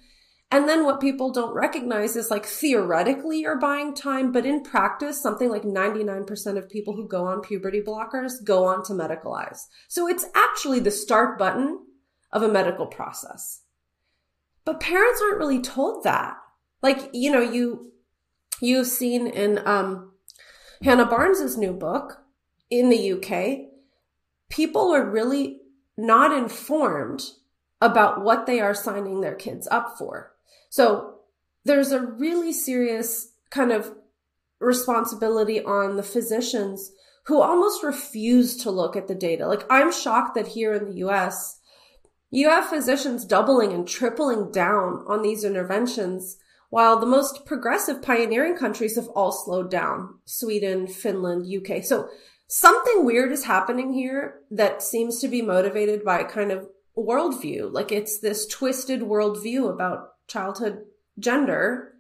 [0.51, 5.23] And then what people don't recognize is like theoretically you're buying time, but in practice,
[5.23, 9.61] something like 99% of people who go on puberty blockers go on to medicalize.
[9.89, 11.87] So it's actually the start button
[12.33, 13.63] of a medical process.
[14.69, 16.37] But parents aren't really told that.
[16.83, 17.91] Like, you know, you,
[18.61, 20.13] you've seen in, um,
[20.83, 22.19] Hannah Barnes's new book
[22.69, 23.71] in the UK,
[24.51, 25.61] people are really
[25.97, 27.31] not informed
[27.81, 30.35] about what they are signing their kids up for.
[30.69, 31.15] So
[31.65, 33.95] there's a really serious kind of
[34.61, 36.93] responsibility on the physicians
[37.25, 39.47] who almost refuse to look at the data.
[39.47, 41.58] Like I'm shocked that here in the US,
[42.31, 46.37] you have physicians doubling and tripling down on these interventions
[46.71, 50.19] while the most progressive pioneering countries have all slowed down.
[50.27, 51.83] Sweden, Finland, UK.
[51.83, 52.09] So
[52.47, 57.73] something weird is happening here that seems to be motivated by a kind of worldview.
[57.73, 60.85] Like it's this twisted worldview about childhood
[61.19, 61.95] gender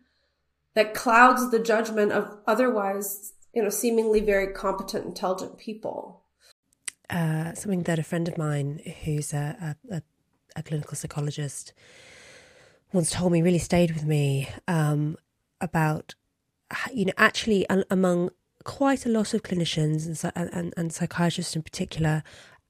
[0.74, 6.22] that clouds the judgment of otherwise, you know, seemingly very competent, intelligent people.
[7.08, 10.02] Uh, something that a friend of mine who's a, a, a,
[10.62, 11.72] clinical psychologist
[12.92, 15.16] once told me really stayed with me um,
[15.60, 16.14] about,
[16.92, 18.30] you know, actually among
[18.64, 22.22] quite a lot of clinicians and, and, and psychiatrists in particular,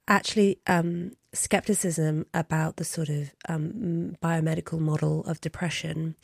[0.09, 6.17] actually um, skepticism about the sort of um, biomedical model of depression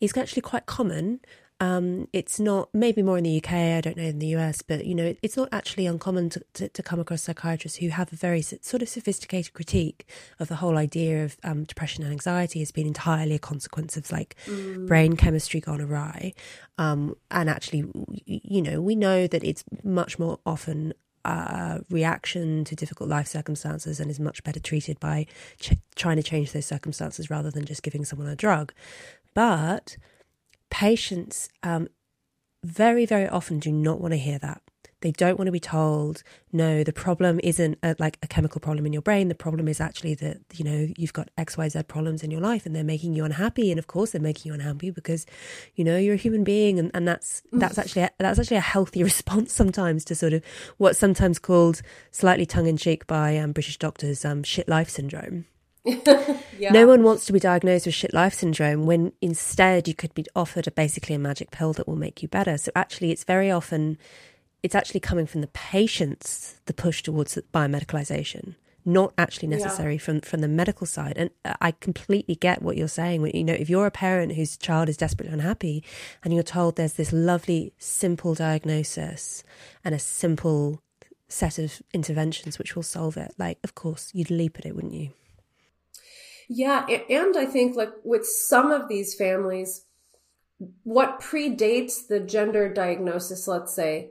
[0.00, 1.20] is actually quite common.
[1.60, 3.52] Um, it's not maybe more in the UK.
[3.52, 6.68] I don't know in the US, but you know, it's not actually uncommon to, to,
[6.70, 10.78] to come across psychiatrists who have a very sort of sophisticated critique of the whole
[10.78, 14.86] idea of um, depression and anxiety as being entirely a consequence of like mm.
[14.86, 16.32] brain chemistry gone awry.
[16.78, 17.84] Um, and actually,
[18.24, 20.94] you know, we know that it's much more often
[21.26, 25.26] uh, reaction to difficult life circumstances and is much better treated by
[25.58, 28.72] ch- trying to change those circumstances rather than just giving someone a drug.
[29.34, 29.98] But
[30.70, 31.88] patients um,
[32.64, 34.62] very, very often do not want to hear that.
[35.02, 38.84] They don't want to be told, no, the problem isn't a, like a chemical problem
[38.84, 39.28] in your brain.
[39.28, 42.76] The problem is actually that, you know, you've got XYZ problems in your life and
[42.76, 43.70] they're making you unhappy.
[43.70, 45.24] And of course they're making you unhappy because,
[45.74, 48.60] you know, you're a human being and, and that's, that's actually, a, that's actually a
[48.60, 50.44] healthy response sometimes to sort of
[50.76, 51.80] what's sometimes called
[52.10, 55.46] slightly tongue in cheek by um, British doctors, um, shit life syndrome.
[56.58, 56.72] yeah.
[56.72, 60.26] No one wants to be diagnosed with shit life syndrome when instead you could be
[60.36, 62.58] offered a basically a magic pill that will make you better.
[62.58, 63.98] So actually, it's very often
[64.62, 70.00] it's actually coming from the patients the push towards biomedicalization not actually necessary yeah.
[70.00, 73.52] from from the medical side and uh, i completely get what you're saying you know
[73.52, 75.84] if you're a parent whose child is desperately unhappy
[76.24, 79.44] and you're told there's this lovely simple diagnosis
[79.84, 80.80] and a simple
[81.28, 84.94] set of interventions which will solve it like of course you'd leap at it wouldn't
[84.94, 85.10] you
[86.52, 89.84] yeah and i think like with some of these families
[90.82, 94.10] what predates the gender diagnosis let's say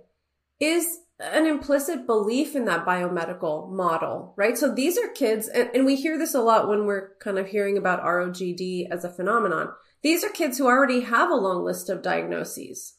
[0.59, 4.57] is an implicit belief in that biomedical model, right?
[4.57, 7.47] So these are kids, and, and, we hear this a lot when we're kind of
[7.47, 9.69] hearing about ROGD as a phenomenon.
[10.01, 12.93] These are kids who already have a long list of diagnoses.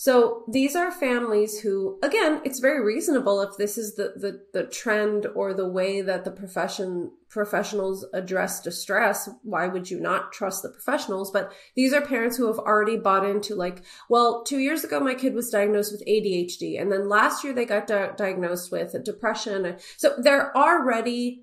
[0.00, 4.62] So these are families who, again, it's very reasonable if this is the, the, the
[4.68, 9.28] trend or the way that the profession, professionals address distress.
[9.42, 11.32] Why would you not trust the professionals?
[11.32, 15.16] But these are parents who have already bought into like, well, two years ago, my
[15.16, 16.80] kid was diagnosed with ADHD.
[16.80, 19.78] And then last year they got di- diagnosed with depression.
[19.96, 21.42] So they're already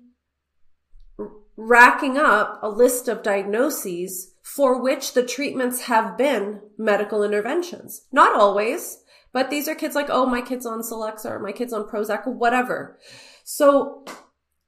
[1.58, 8.06] racking up a list of diagnoses for which the treatments have been medical interventions.
[8.12, 11.72] Not always, but these are kids like, oh, my kid's on Celexa or my kid's
[11.72, 12.96] on Prozac or whatever.
[13.42, 14.04] So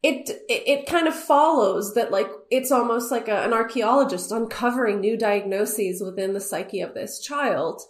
[0.02, 4.98] it, it, it kind of follows that like it's almost like a, an archaeologist uncovering
[5.00, 7.80] new diagnoses within the psyche of this child.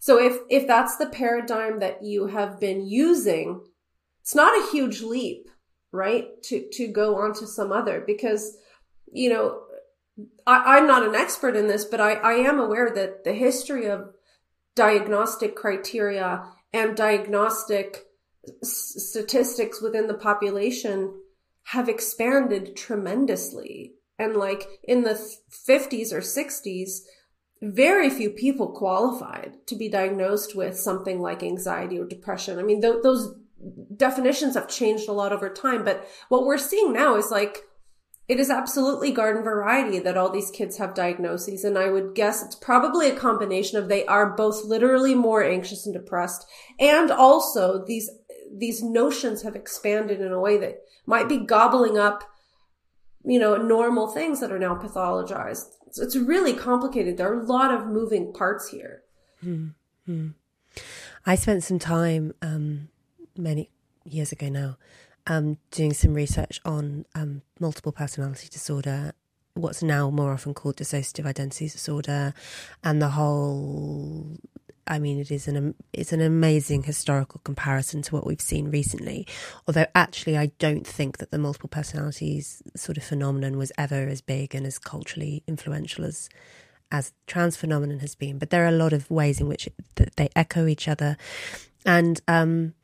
[0.00, 3.60] So if if that's the paradigm that you have been using,
[4.22, 5.50] it's not a huge leap,
[5.92, 6.42] right?
[6.44, 8.56] To to go on to some other because
[9.12, 9.60] you know
[10.46, 13.86] I, am not an expert in this, but I, I am aware that the history
[13.86, 14.10] of
[14.76, 18.04] diagnostic criteria and diagnostic
[18.62, 21.20] s- statistics within the population
[21.68, 23.94] have expanded tremendously.
[24.18, 25.14] And like in the
[25.68, 27.00] 50s or 60s,
[27.62, 32.58] very few people qualified to be diagnosed with something like anxiety or depression.
[32.58, 33.34] I mean, th- those
[33.96, 35.84] definitions have changed a lot over time.
[35.84, 37.62] But what we're seeing now is like,
[38.26, 41.64] it is absolutely garden variety that all these kids have diagnoses.
[41.64, 45.84] And I would guess it's probably a combination of they are both literally more anxious
[45.84, 46.46] and depressed.
[46.80, 48.10] And also these,
[48.50, 52.24] these notions have expanded in a way that might be gobbling up,
[53.24, 55.66] you know, normal things that are now pathologized.
[55.90, 57.16] So it's really complicated.
[57.18, 59.02] There are a lot of moving parts here.
[59.44, 60.28] Mm-hmm.
[61.26, 62.88] I spent some time, um,
[63.36, 63.70] many
[64.04, 64.76] years ago now,
[65.26, 69.12] um, doing some research on um, multiple personality disorder,
[69.54, 72.34] what's now more often called dissociative identity disorder,
[72.82, 74.38] and the whole.
[74.86, 79.26] I mean, it is an it's an amazing historical comparison to what we've seen recently.
[79.66, 84.20] Although, actually, I don't think that the multiple personalities sort of phenomenon was ever as
[84.20, 86.28] big and as culturally influential as
[86.92, 88.38] as trans phenomenon has been.
[88.38, 91.16] But there are a lot of ways in which it, they echo each other,
[91.86, 92.74] and um,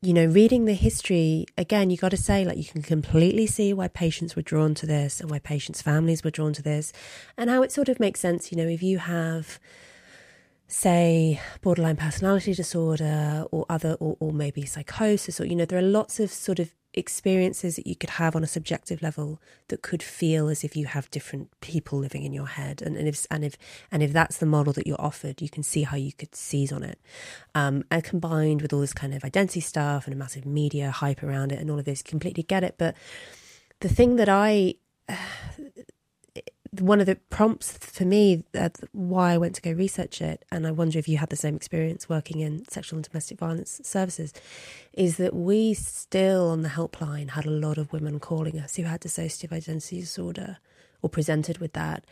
[0.00, 3.72] you know, reading the history, again, you got to say, like, you can completely see
[3.72, 6.92] why patients were drawn to this and why patients' families were drawn to this,
[7.36, 8.52] and how it sort of makes sense.
[8.52, 9.58] You know, if you have,
[10.68, 15.82] say, borderline personality disorder or other, or, or maybe psychosis, or, you know, there are
[15.82, 20.02] lots of sort of experiences that you could have on a subjective level that could
[20.02, 22.82] feel as if you have different people living in your head.
[22.82, 23.56] And, and if and if
[23.90, 26.72] and if that's the model that you're offered you can see how you could seize
[26.72, 26.98] on it.
[27.54, 31.22] Um, and combined with all this kind of identity stuff and a massive media hype
[31.22, 32.74] around it and all of this completely get it.
[32.78, 32.94] But
[33.80, 34.74] the thing that i
[36.72, 40.66] one of the prompts for me uh, why I went to go research it, and
[40.66, 44.32] I wonder if you had the same experience working in sexual and domestic violence services,
[44.92, 48.84] is that we still on the helpline had a lot of women calling us who
[48.84, 50.58] had dissociative identity disorder
[51.02, 52.04] or presented with that.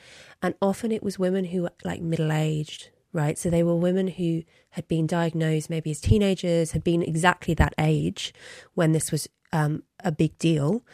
[0.43, 3.39] And often it was women who were like middle aged, right?
[3.39, 7.75] So they were women who had been diagnosed maybe as teenagers, had been exactly that
[7.79, 8.33] age
[8.75, 10.85] when this was um, a big deal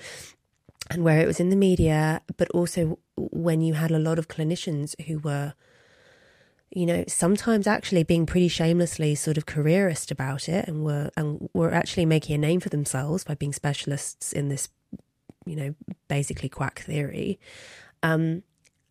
[0.91, 2.99] and where it was in the media, but also
[3.31, 5.55] when you had a lot of clinicians who were,
[6.71, 11.49] you know, sometimes actually being pretty shamelessly sort of careerist about it and were and
[11.53, 14.69] were actually making a name for themselves by being specialists in this,
[15.47, 15.75] you know,
[16.09, 17.39] basically quack theory.
[18.03, 18.43] Um,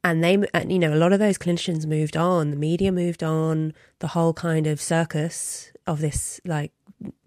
[0.04, 3.24] and they, and, you know, a lot of those clinicians moved on, the media moved
[3.24, 6.72] on, the whole kind of circus of this like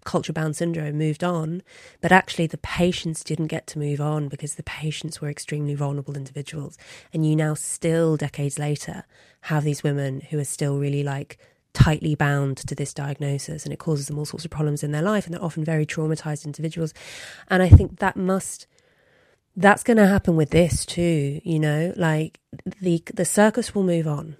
[0.03, 1.61] culture bound syndrome moved on,
[2.01, 6.15] but actually the patients didn't get to move on because the patients were extremely vulnerable
[6.15, 6.77] individuals.
[7.13, 9.05] And you now still, decades later,
[9.41, 11.37] have these women who are still really like
[11.73, 15.01] tightly bound to this diagnosis and it causes them all sorts of problems in their
[15.01, 16.93] life and they're often very traumatized individuals.
[17.49, 18.67] And I think that must
[19.57, 22.39] that's going to happen with this too, you know, like
[22.81, 24.37] the the circus will move on.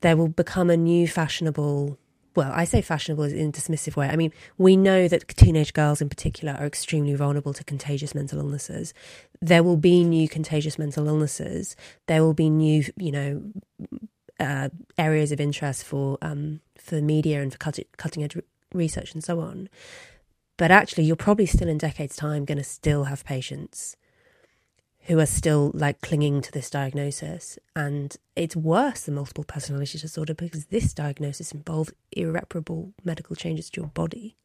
[0.00, 1.98] There will become a new fashionable
[2.36, 4.08] well, I say fashionable in a dismissive way.
[4.08, 8.38] I mean, we know that teenage girls in particular are extremely vulnerable to contagious mental
[8.38, 8.94] illnesses.
[9.40, 11.76] There will be new contagious mental illnesses.
[12.06, 13.42] There will be new, you know,
[14.38, 18.36] uh, areas of interest for um, for media and for cutting, cutting edge
[18.72, 19.68] research and so on.
[20.56, 23.96] But actually, you're probably still in decades' time going to still have patients
[25.04, 27.58] who are still like clinging to this diagnosis.
[27.74, 33.80] And it's worse than multiple personality disorder because this diagnosis involves irreparable medical changes to
[33.80, 34.36] your body.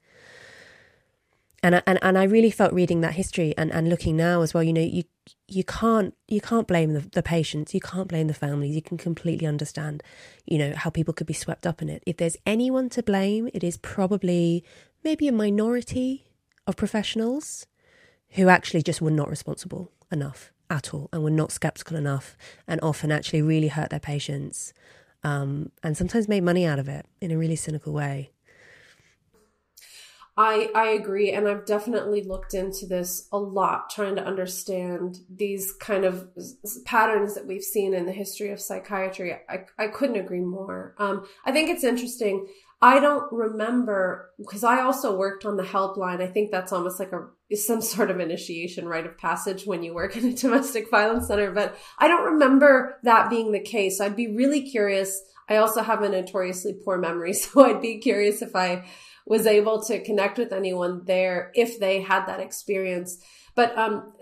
[1.62, 4.54] And I, and and I really felt reading that history and, and looking now as
[4.54, 4.62] well.
[4.62, 5.04] You know, you
[5.48, 8.76] you can't you can't blame the, the patients, you can't blame the families.
[8.76, 10.04] You can completely understand,
[10.46, 12.04] you know, how people could be swept up in it.
[12.06, 14.64] If there's anyone to blame, it is probably
[15.04, 16.28] maybe a minority
[16.68, 17.66] of professionals
[18.32, 22.36] who actually just were not responsible enough at all and were not skeptical enough
[22.68, 24.74] and often actually really hurt their patients
[25.24, 28.32] um, and sometimes made money out of it in a really cynical way.
[30.38, 35.72] I I agree, and I've definitely looked into this a lot, trying to understand these
[35.80, 36.28] kind of
[36.84, 39.34] patterns that we've seen in the history of psychiatry.
[39.48, 40.94] I I couldn't agree more.
[40.98, 42.48] Um, I think it's interesting.
[42.86, 46.22] I don't remember because I also worked on the helpline.
[46.22, 49.96] I think that's almost like a some sort of initiation rite of passage when you
[49.96, 54.00] work in a domestic violence center, but I don't remember that being the case.
[54.00, 55.20] I'd be really curious.
[55.50, 58.86] I also have a notoriously poor memory, so I'd be curious if I
[59.26, 63.18] was able to connect with anyone there if they had that experience.
[63.56, 64.14] But um,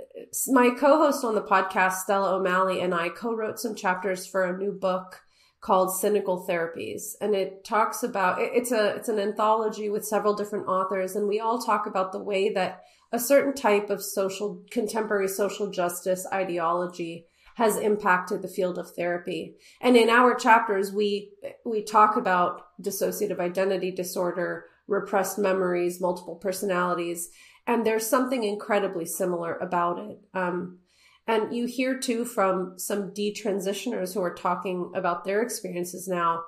[0.47, 4.71] my co-host on the podcast, Stella O'Malley, and I co-wrote some chapters for a new
[4.71, 5.19] book
[5.63, 10.67] called cynical therapies and it talks about it's a it's an anthology with several different
[10.67, 15.27] authors and we all talk about the way that a certain type of social contemporary
[15.27, 21.31] social justice ideology has impacted the field of therapy and in our chapters we
[21.65, 27.29] we talk about dissociative identity disorder repressed memories, multiple personalities,
[27.65, 30.19] and there's something incredibly similar about it.
[30.33, 30.79] Um,
[31.27, 36.43] and you hear too from some detransitioners who are talking about their experiences now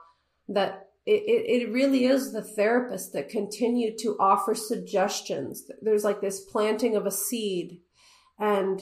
[0.49, 1.21] that it,
[1.63, 5.69] it, really is the therapist that continue to offer suggestions.
[5.81, 7.79] There's like this planting of a seed.
[8.39, 8.81] And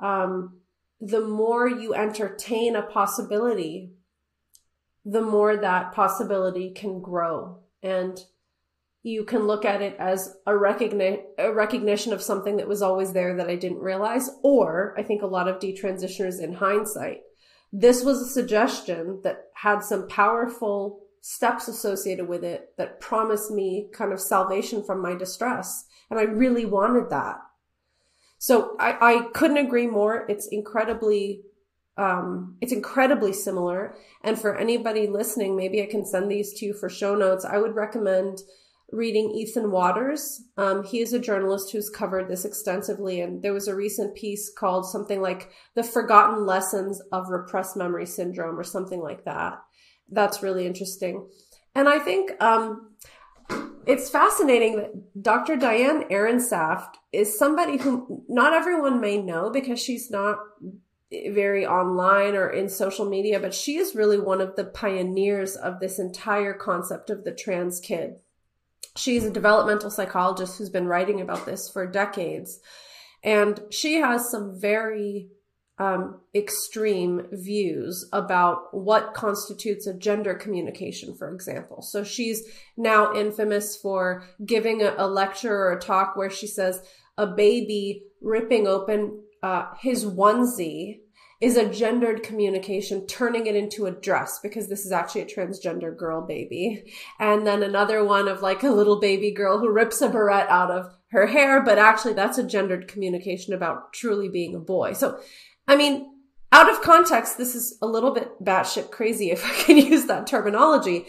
[0.00, 0.60] um,
[1.00, 3.92] the more you entertain a possibility,
[5.04, 7.60] the more that possibility can grow.
[7.82, 8.20] And
[9.02, 13.12] you can look at it as a, recogni- a recognition of something that was always
[13.12, 14.30] there that I didn't realize.
[14.42, 17.20] Or I think a lot of detransitioners in hindsight,
[17.72, 23.88] this was a suggestion that had some powerful steps associated with it that promised me
[23.92, 25.84] kind of salvation from my distress.
[26.10, 27.36] And I really wanted that.
[28.38, 30.26] So I, I couldn't agree more.
[30.28, 31.42] It's incredibly
[31.96, 33.94] um, it's incredibly similar.
[34.24, 37.44] And for anybody listening, maybe I can send these to you for show notes.
[37.44, 38.38] I would recommend
[38.92, 40.42] reading Ethan Watters.
[40.56, 44.50] Um, he is a journalist who's covered this extensively, and there was a recent piece
[44.50, 49.60] called something like The Forgotten Lessons of Repressed Memory Syndrome or something like that.
[50.10, 51.28] That's really interesting.
[51.74, 52.90] And I think um,
[53.86, 55.56] it's fascinating that Dr.
[55.56, 60.38] Diane Ehrensaft is somebody who not everyone may know because she's not
[61.10, 65.80] very online or in social media, but she is really one of the pioneers of
[65.80, 68.16] this entire concept of the trans kid.
[68.96, 72.58] She's a developmental psychologist who's been writing about this for decades.
[73.22, 75.28] And she has some very
[75.78, 81.80] um, extreme views about what constitutes a gender communication, for example.
[81.80, 82.42] So she's
[82.76, 86.82] now infamous for giving a, a lecture or a talk where she says
[87.16, 91.00] a baby ripping open uh, his onesie
[91.40, 95.96] is a gendered communication, turning it into a dress because this is actually a transgender
[95.96, 96.92] girl baby.
[97.18, 100.70] And then another one of like a little baby girl who rips a barrette out
[100.70, 104.92] of her hair, but actually that's a gendered communication about truly being a boy.
[104.92, 105.18] So,
[105.66, 106.10] I mean,
[106.52, 110.26] out of context, this is a little bit batshit crazy if I can use that
[110.26, 111.06] terminology.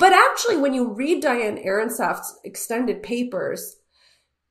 [0.00, 3.76] But actually, when you read Diane Ehrensaft's extended papers,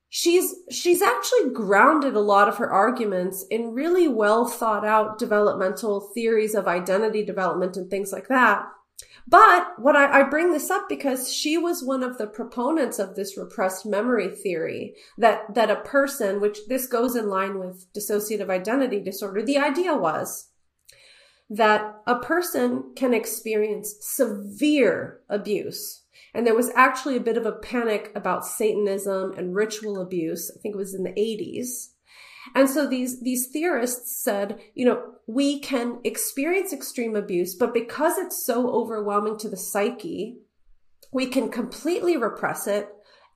[0.08, 6.00] she's she's actually grounded a lot of her arguments in really well thought out developmental
[6.14, 8.64] theories of identity development and things like that.
[9.26, 13.16] But what I, I, bring this up because she was one of the proponents of
[13.16, 18.50] this repressed memory theory that that a person which this goes in line with dissociative
[18.50, 20.50] identity disorder the idea was
[21.50, 26.03] that a person can experience severe abuse
[26.34, 30.50] and there was actually a bit of a panic about Satanism and ritual abuse.
[30.54, 31.90] I think it was in the 80s.
[32.54, 38.18] And so these, these theorists said, you know, we can experience extreme abuse, but because
[38.18, 40.38] it's so overwhelming to the psyche,
[41.12, 42.88] we can completely repress it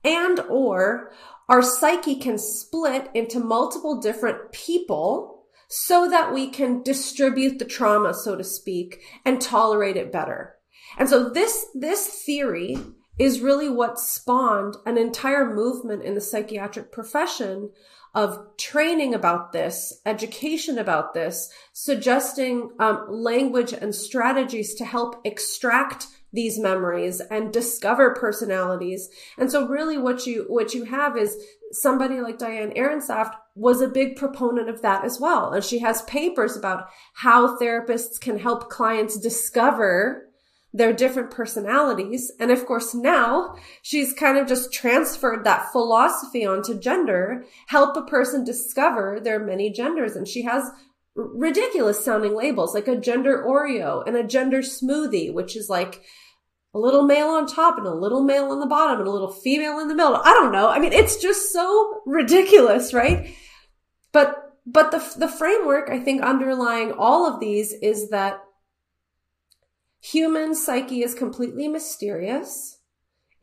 [0.03, 1.11] and or
[1.47, 8.13] our psyche can split into multiple different people so that we can distribute the trauma,
[8.13, 10.58] so to speak, and tolerate it better.
[10.99, 12.77] And so this, this theory
[13.17, 17.71] is really what spawned an entire movement in the psychiatric profession
[18.15, 26.07] of training about this, education about this, suggesting um, language and strategies to help extract
[26.33, 29.09] these memories and discover personalities.
[29.37, 31.37] And so really what you, what you have is
[31.71, 35.51] somebody like Diane Ehrensaft was a big proponent of that as well.
[35.51, 40.28] And she has papers about how therapists can help clients discover
[40.73, 42.31] their different personalities.
[42.39, 48.03] And of course, now she's kind of just transferred that philosophy onto gender, help a
[48.03, 50.15] person discover their many genders.
[50.15, 50.69] And she has
[51.15, 56.01] ridiculous sounding labels like a gender Oreo and a gender smoothie, which is like
[56.73, 59.31] a little male on top and a little male on the bottom and a little
[59.31, 60.15] female in the middle.
[60.15, 60.69] I don't know.
[60.69, 63.35] I mean, it's just so ridiculous, right?
[64.11, 64.35] But,
[64.67, 68.43] but the, the framework, I think, underlying all of these is that
[70.01, 72.79] Human psyche is completely mysterious.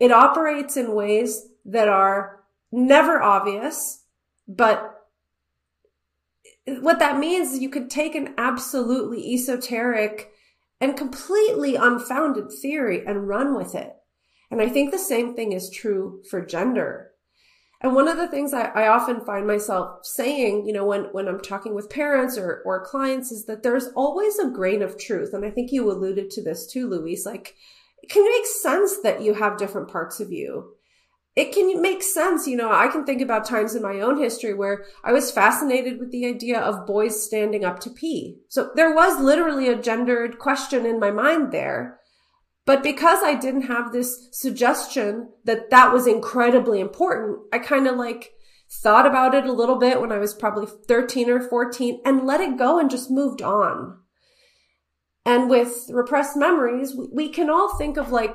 [0.00, 4.04] It operates in ways that are never obvious,
[4.48, 4.92] but
[6.66, 10.32] what that means is you could take an absolutely esoteric
[10.80, 13.94] and completely unfounded theory and run with it.
[14.50, 17.12] And I think the same thing is true for gender.
[17.83, 21.29] And one of the things I, I, often find myself saying, you know, when, when
[21.29, 25.35] I'm talking with parents or, or clients is that there's always a grain of truth.
[25.35, 27.27] And I think you alluded to this too, Louise.
[27.27, 27.55] Like,
[28.03, 30.72] it can make sense that you have different parts of you.
[31.35, 32.47] It can make sense.
[32.47, 36.01] You know, I can think about times in my own history where I was fascinated
[36.01, 38.39] with the idea of boys standing up to pee.
[38.49, 42.01] So there was literally a gendered question in my mind there.
[42.67, 47.97] But because I didn't have this suggestion that that was incredibly important, I kind of
[47.97, 48.33] like
[48.69, 52.41] thought about it a little bit when I was probably 13 or 14 and let
[52.41, 53.99] it go and just moved on.
[55.25, 58.35] And with repressed memories, we can all think of like,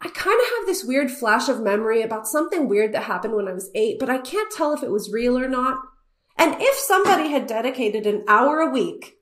[0.00, 3.46] I kind of have this weird flash of memory about something weird that happened when
[3.46, 5.78] I was eight, but I can't tell if it was real or not.
[6.36, 9.18] And if somebody had dedicated an hour a week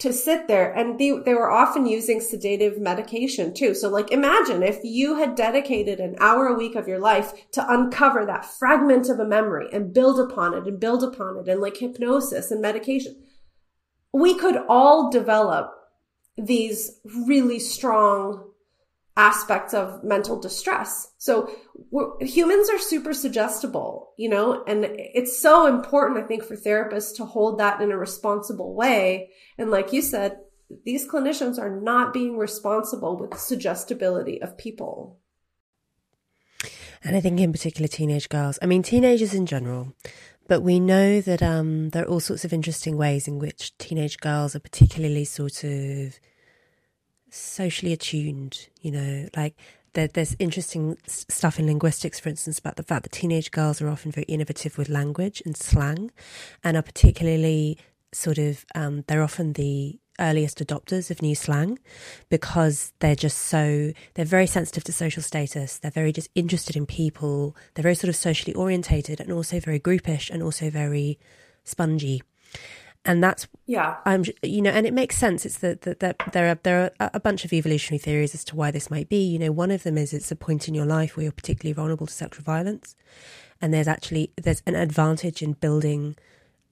[0.00, 3.74] to sit there and they, they were often using sedative medication too.
[3.74, 7.72] So like imagine if you had dedicated an hour a week of your life to
[7.72, 11.60] uncover that fragment of a memory and build upon it and build upon it and
[11.60, 13.22] like hypnosis and medication.
[14.12, 15.70] We could all develop
[16.36, 18.49] these really strong
[19.20, 21.12] aspects of mental distress.
[21.18, 21.54] So
[22.22, 27.26] humans are super suggestible, you know, and it's so important, I think, for therapists to
[27.26, 29.28] hold that in a responsible way.
[29.58, 30.38] And like you said,
[30.86, 35.18] these clinicians are not being responsible with the suggestibility of people.
[37.04, 39.92] And I think in particular teenage girls, I mean teenagers in general,
[40.48, 44.18] but we know that um, there are all sorts of interesting ways in which teenage
[44.18, 46.18] girls are particularly sort of
[47.30, 49.54] socially attuned, you know, like
[49.94, 53.88] there, there's interesting stuff in linguistics, for instance, about the fact that teenage girls are
[53.88, 56.10] often very innovative with language and slang
[56.62, 57.78] and are particularly
[58.12, 61.78] sort of, um, they're often the earliest adopters of new slang
[62.28, 65.78] because they're just so they're very sensitive to social status.
[65.78, 67.56] They're very just interested in people.
[67.74, 71.18] They're very sort of socially orientated and also very groupish and also very
[71.64, 72.22] spongy
[73.04, 73.96] and that's yeah.
[74.04, 75.46] I'm you know and it makes sense.
[75.46, 78.56] It's that the, the, there are there are a bunch of evolutionary theories as to
[78.56, 79.22] why this might be.
[79.22, 81.72] You know one of them is it's a point in your life where you're particularly
[81.72, 82.94] vulnerable to sexual violence.
[83.62, 86.16] And there's actually there's an advantage in building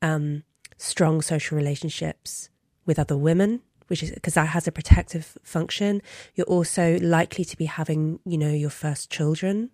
[0.03, 0.45] um,
[0.77, 2.51] strong social relationships
[2.87, 6.03] with other women which is because that has a protective function.
[6.35, 9.71] You're also likely to be having you know your first children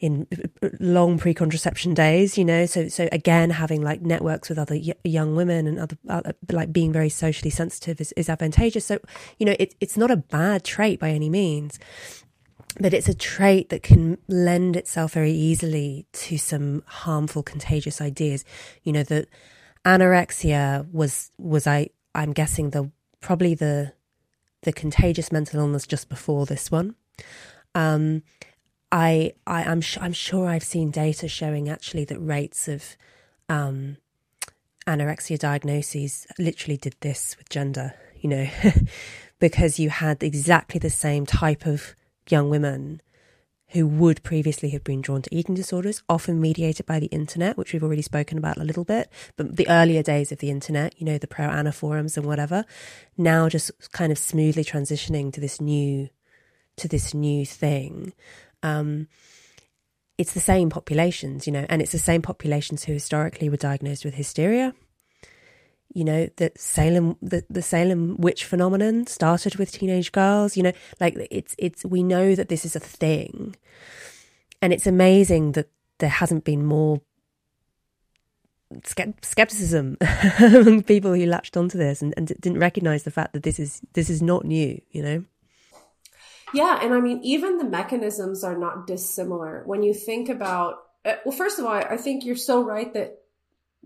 [0.00, 0.26] in
[0.80, 2.66] long pre-contraception days you know?
[2.66, 6.72] So so again having like networks with other y- young women and other uh, like
[6.72, 8.86] being very socially sensitive is, is advantageous.
[8.86, 8.98] So
[9.38, 11.78] you know it, it's not a bad trait by any means
[12.78, 18.44] but it's a trait that can lend itself very easily to some harmful contagious ideas.
[18.84, 19.28] You know that
[19.84, 22.90] anorexia was was i i'm guessing the
[23.20, 23.92] probably the
[24.62, 26.94] the contagious mental illness just before this one.
[27.74, 28.22] Um
[28.92, 32.96] I, I am sh- I'm sure I've seen data showing actually that rates of
[33.48, 33.98] um,
[34.86, 38.48] anorexia diagnoses literally did this with gender, you know,
[39.38, 41.94] because you had exactly the same type of
[42.28, 43.00] young women
[43.68, 47.72] who would previously have been drawn to eating disorders, often mediated by the internet, which
[47.72, 49.08] we've already spoken about a little bit.
[49.36, 52.64] But the earlier days of the internet, you know, the pro Ana forums and whatever,
[53.16, 56.08] now just kind of smoothly transitioning to this new,
[56.78, 58.12] to this new thing
[58.62, 59.08] um,
[60.20, 64.04] it's the same populations, you know, and it's the same populations who historically were diagnosed
[64.04, 64.74] with hysteria.
[65.94, 70.72] You know, that Salem, the, the Salem witch phenomenon started with teenage girls, you know,
[71.00, 73.56] like it's, it's, we know that this is a thing.
[74.60, 77.00] And it's amazing that there hasn't been more
[78.84, 79.96] skepticism
[80.38, 83.80] among people who latched onto this and, and didn't recognize the fact that this is,
[83.94, 85.24] this is not new, you know?
[86.52, 89.62] Yeah, and I mean, even the mechanisms are not dissimilar.
[89.66, 93.18] When you think about, uh, well, first of all, I think you're so right that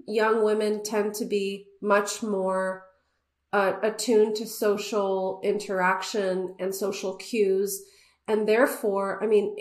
[0.07, 2.85] young women tend to be much more
[3.53, 7.85] uh, attuned to social interaction and social cues.
[8.27, 9.55] And therefore, I mean,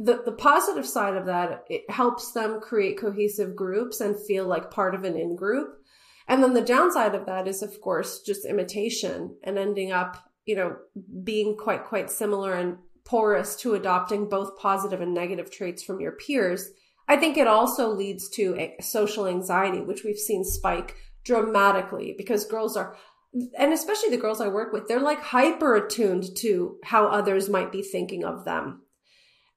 [0.00, 4.70] the, the positive side of that, it helps them create cohesive groups and feel like
[4.70, 5.76] part of an in group.
[6.26, 10.56] And then the downside of that is, of course, just imitation and ending up you
[10.56, 10.76] know,
[11.24, 16.12] being quite, quite similar and porous to adopting both positive and negative traits from your
[16.12, 16.70] peers,
[17.06, 22.78] I think it also leads to social anxiety, which we've seen spike dramatically because girls
[22.78, 22.96] are,
[23.58, 27.70] and especially the girls I work with, they're like hyper attuned to how others might
[27.70, 28.80] be thinking of them.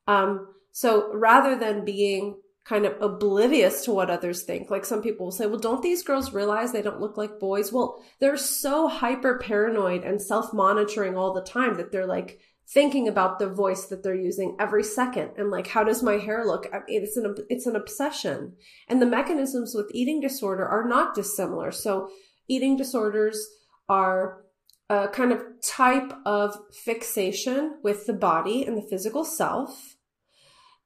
[0.07, 2.35] Um, so rather than being
[2.71, 4.71] kind of oblivious to what others think.
[4.71, 7.73] Like some people will say, well, don't these girls realize they don't look like boys?
[7.73, 13.09] Well, they're so hyper paranoid and self monitoring all the time that they're like thinking
[13.09, 16.65] about the voice that they're using every second and like, how does my hair look?
[16.87, 18.53] It's an, it's an obsession.
[18.87, 21.73] And the mechanisms with eating disorder are not dissimilar.
[21.73, 22.07] So
[22.47, 23.45] eating disorders
[23.89, 24.45] are
[24.89, 29.97] a kind of type of fixation with the body and the physical self.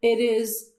[0.01, 0.71] It is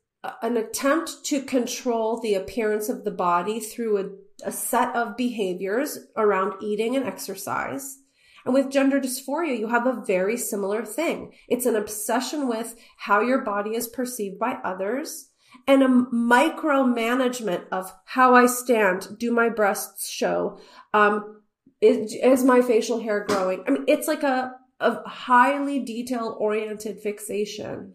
[0.42, 5.98] an attempt to control the appearance of the body through a, a, set of behaviors
[6.16, 7.98] around eating and exercise.
[8.44, 11.32] And with gender dysphoria, you have a very similar thing.
[11.48, 15.30] It's an obsession with how your body is perceived by others
[15.66, 19.18] and a micromanagement of how I stand.
[19.18, 20.58] Do my breasts show?
[20.94, 21.42] Um,
[21.80, 23.64] is, is my facial hair growing?
[23.66, 27.94] I mean, it's like a, a highly detail oriented fixation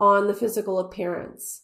[0.00, 1.62] on the physical appearance.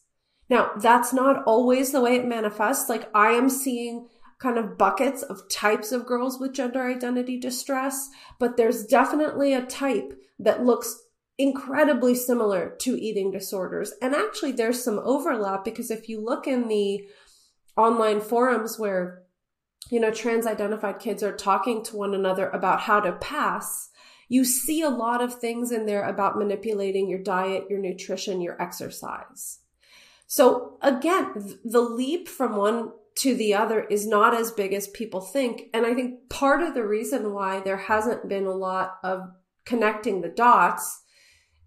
[0.51, 2.89] Now, that's not always the way it manifests.
[2.89, 4.09] Like I am seeing
[4.39, 9.65] kind of buckets of types of girls with gender identity distress, but there's definitely a
[9.65, 11.01] type that looks
[11.39, 13.93] incredibly similar to eating disorders.
[14.03, 17.07] And actually, there's some overlap because if you look in the
[17.77, 19.23] online forums where,
[19.91, 23.91] you know, trans identified kids are talking to one another about how to pass,
[24.29, 28.61] you see a lot of things in there about manipulating your diet, your nutrition, your
[28.61, 29.61] exercise.
[30.27, 35.21] So again, the leap from one to the other is not as big as people
[35.21, 35.65] think.
[35.73, 39.31] And I think part of the reason why there hasn't been a lot of
[39.65, 41.03] connecting the dots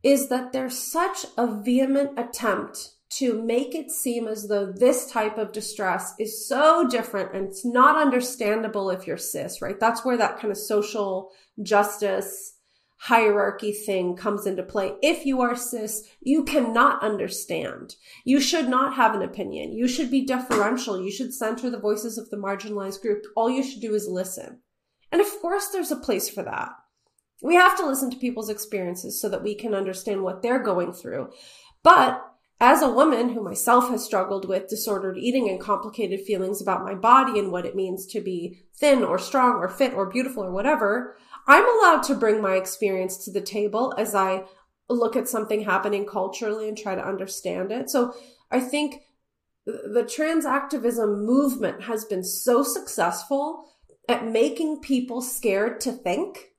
[0.03, 5.37] is that there's such a vehement attempt to make it seem as though this type
[5.37, 9.79] of distress is so different and it's not understandable if you're cis, right?
[9.79, 11.31] That's where that kind of social
[11.61, 12.53] justice
[12.99, 14.95] hierarchy thing comes into play.
[15.01, 17.95] If you are cis, you cannot understand.
[18.25, 19.73] You should not have an opinion.
[19.73, 20.99] You should be deferential.
[20.99, 23.23] You should center the voices of the marginalized group.
[23.35, 24.61] All you should do is listen.
[25.11, 26.69] And of course, there's a place for that.
[27.41, 30.91] We have to listen to people's experiences so that we can understand what they're going
[30.91, 31.29] through.
[31.83, 32.23] But
[32.59, 36.95] as a woman who myself has struggled with disordered eating and complicated feelings about my
[36.95, 40.51] body and what it means to be thin or strong or fit or beautiful or
[40.51, 41.15] whatever,
[41.47, 44.43] I'm allowed to bring my experience to the table as I
[44.89, 47.89] look at something happening culturally and try to understand it.
[47.89, 48.13] So
[48.51, 49.01] I think
[49.65, 53.65] the trans activism movement has been so successful
[54.07, 56.53] at making people scared to think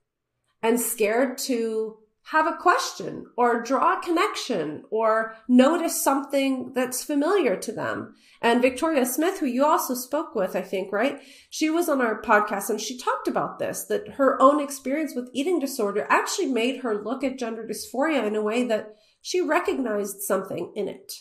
[0.61, 1.97] and scared to
[2.31, 8.13] have a question or draw a connection or notice something that's familiar to them.
[8.39, 11.19] And Victoria Smith, who you also spoke with, I think, right?
[11.49, 15.31] She was on our podcast and she talked about this, that her own experience with
[15.33, 20.21] eating disorder actually made her look at gender dysphoria in a way that she recognized
[20.21, 21.13] something in it.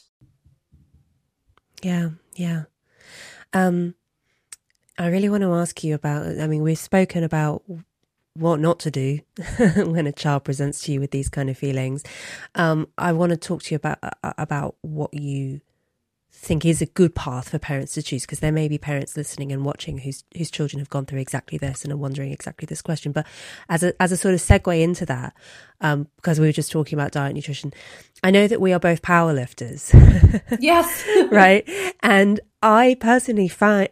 [1.82, 2.64] Yeah, yeah.
[3.54, 3.94] Um,
[4.98, 7.62] I really want to ask you about, I mean, we've spoken about
[8.39, 9.20] what not to do
[9.76, 12.05] when a child presents to you with these kind of feelings.
[12.55, 15.61] Um, I want to talk to you about uh, about what you
[16.41, 19.51] think is a good path for parents to choose because there may be parents listening
[19.51, 22.80] and watching whose whose children have gone through exactly this and are wondering exactly this
[22.80, 23.11] question.
[23.12, 23.26] But
[23.68, 25.34] as a as a sort of segue into that,
[25.80, 27.72] um, because we were just talking about diet nutrition,
[28.22, 29.93] I know that we are both powerlifters.
[30.61, 31.68] yes, right.
[32.03, 33.50] And I personally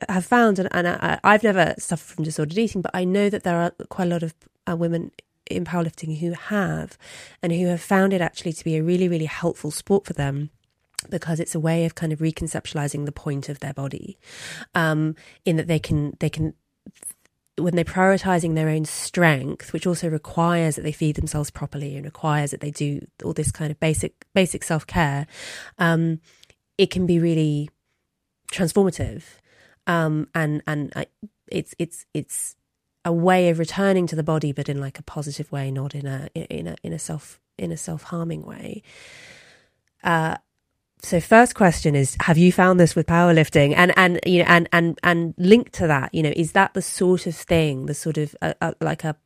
[0.09, 3.45] have found, and, and I, have never suffered from disordered eating, but I know that
[3.45, 4.35] there are quite a lot of
[4.69, 5.13] uh, women
[5.49, 6.99] in powerlifting who have,
[7.43, 10.51] and who have found it actually to be a really really helpful sport for them
[11.11, 14.19] because it's a way of kind of reconceptualizing the point of their body
[14.75, 15.15] um,
[15.45, 16.55] in that they can they can
[17.59, 22.05] when they're prioritizing their own strength which also requires that they feed themselves properly and
[22.05, 25.27] requires that they do all this kind of basic basic self-care
[25.79, 26.21] um,
[26.77, 27.71] it can be really
[28.53, 29.23] transformative
[29.87, 31.07] um, and and I,
[31.49, 32.57] it's it's it's
[33.05, 36.07] a way of returning to the body but in like a positive way not in
[36.07, 38.83] a in a in a self in a self-harming way.
[40.05, 40.37] Uh,
[41.03, 43.75] so first question is have you found this with powerlifting?
[43.77, 46.83] And and you know and and and linked to that you know is that the
[46.83, 49.17] sort of thing the sort of uh, uh, like a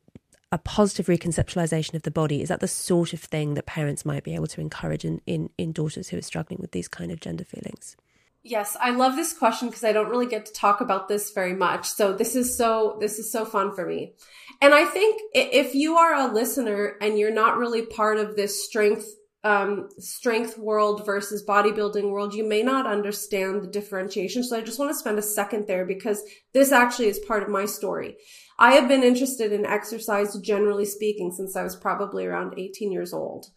[0.53, 4.23] a positive reconceptualization of the body is that the sort of thing that parents might
[4.23, 7.19] be able to encourage in in, in daughters who are struggling with these kind of
[7.19, 7.95] gender feelings
[8.43, 11.53] yes i love this question because i don't really get to talk about this very
[11.53, 14.13] much so this is so this is so fun for me
[14.61, 18.65] and i think if you are a listener and you're not really part of this
[18.65, 19.05] strength
[19.43, 24.43] um, strength world versus bodybuilding world, you may not understand the differentiation.
[24.43, 26.21] So I just want to spend a second there because
[26.53, 28.17] this actually is part of my story.
[28.59, 33.13] I have been interested in exercise, generally speaking, since I was probably around 18 years
[33.13, 33.47] old.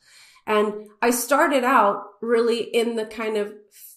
[0.47, 3.53] And I started out really in the kind of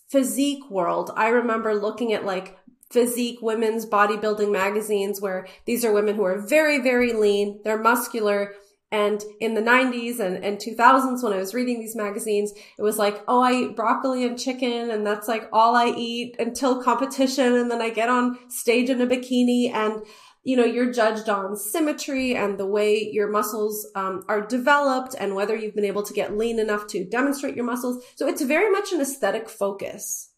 [0.09, 1.11] physique world.
[1.15, 2.57] I remember looking at like
[2.89, 7.59] physique women's bodybuilding magazines where these are women who are very, very lean.
[7.63, 8.53] They're muscular
[8.89, 12.97] and in the 90s and, and 2000s, when I was reading these magazines, it was
[12.97, 17.53] like, oh, I eat broccoli and chicken, and that's like all I eat until competition.
[17.53, 20.01] And then I get on stage in a bikini, and
[20.47, 25.35] you know, you're judged on symmetry and the way your muscles um, are developed, and
[25.35, 28.01] whether you've been able to get lean enough to demonstrate your muscles.
[28.15, 30.31] So it's very much an aesthetic focus.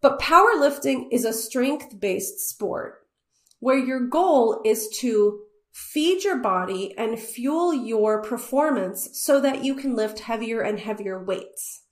[0.00, 3.06] But powerlifting is a strength based sport
[3.60, 5.38] where your goal is to
[5.70, 11.22] feed your body and fuel your performance so that you can lift heavier and heavier
[11.22, 11.84] weights.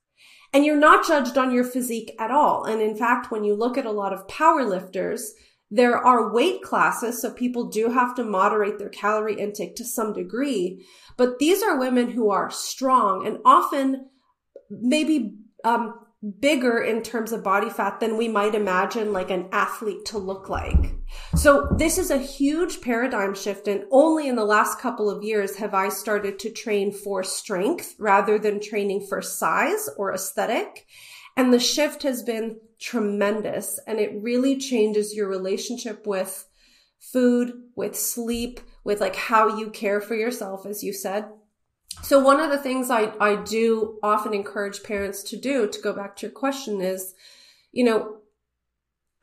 [0.53, 2.64] And you're not judged on your physique at all.
[2.64, 5.32] And in fact, when you look at a lot of power lifters,
[5.71, 10.12] there are weight classes, so people do have to moderate their calorie intake to some
[10.12, 10.87] degree.
[11.17, 14.09] But these are women who are strong and often
[14.71, 15.95] maybe um,
[16.41, 20.49] bigger in terms of body fat than we might imagine like an athlete to look
[20.49, 20.95] like.
[21.35, 23.69] So this is a huge paradigm shift.
[23.69, 27.95] And only in the last couple of years have I started to train for strength
[27.99, 30.87] rather than training for size or aesthetic.
[31.37, 36.47] And the shift has been tremendous and it really changes your relationship with
[36.99, 41.26] food, with sleep, with like how you care for yourself, as you said.
[42.03, 45.93] So one of the things I, I do often encourage parents to do to go
[45.93, 47.14] back to your question is,
[47.72, 48.18] you know,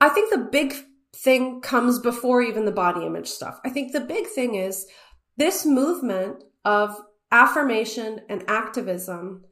[0.01, 0.74] I think the big
[1.16, 3.59] thing comes before even the body image stuff.
[3.64, 4.88] I think the big thing is
[5.38, 6.95] this movement of
[7.32, 9.45] affirmation and activism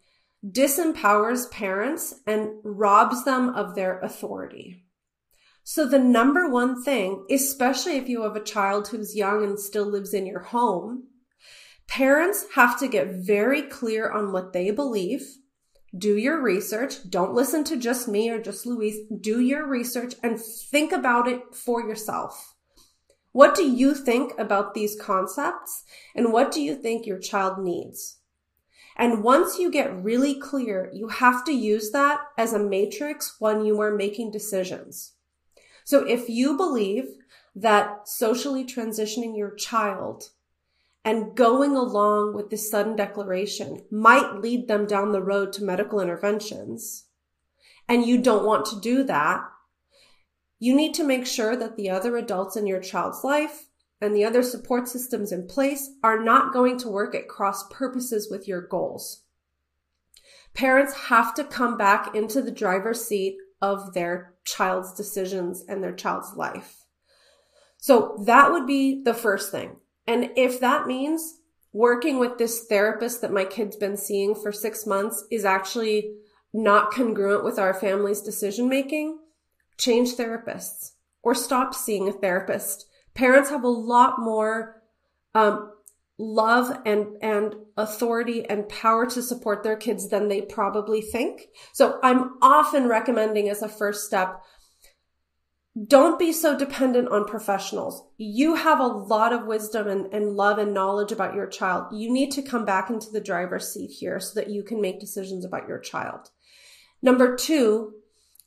[0.45, 4.85] disempowers parents and robs them of their authority.
[5.63, 9.85] So the number one thing, especially if you have a child who's young and still
[9.85, 11.07] lives in your home,
[11.87, 15.23] parents have to get very clear on what they believe.
[15.95, 17.09] Do your research.
[17.09, 18.97] Don't listen to just me or just Louise.
[19.19, 22.55] Do your research and think about it for yourself.
[23.33, 25.83] What do you think about these concepts?
[26.15, 28.20] And what do you think your child needs?
[29.01, 33.65] And once you get really clear, you have to use that as a matrix when
[33.65, 35.13] you are making decisions.
[35.83, 37.05] So if you believe
[37.55, 40.29] that socially transitioning your child
[41.03, 45.99] and going along with this sudden declaration might lead them down the road to medical
[45.99, 47.05] interventions,
[47.89, 49.41] and you don't want to do that,
[50.59, 53.65] you need to make sure that the other adults in your child's life
[54.01, 58.27] and the other support systems in place are not going to work at cross purposes
[58.29, 59.23] with your goals.
[60.53, 65.93] Parents have to come back into the driver's seat of their child's decisions and their
[65.93, 66.83] child's life.
[67.77, 69.77] So that would be the first thing.
[70.07, 71.39] And if that means
[71.71, 76.15] working with this therapist that my kid's been seeing for six months is actually
[76.53, 79.19] not congruent with our family's decision making,
[79.77, 80.91] change therapists
[81.23, 84.81] or stop seeing a therapist Parents have a lot more
[85.33, 85.71] um,
[86.17, 91.47] love and and authority and power to support their kids than they probably think.
[91.73, 94.41] So I'm often recommending as a first step
[95.87, 98.03] don't be so dependent on professionals.
[98.17, 101.93] You have a lot of wisdom and, and, love and knowledge about your child.
[101.93, 104.99] You need to come back into the driver's seat here so that you can make
[104.99, 106.29] decisions about your child.
[107.01, 107.93] Number two,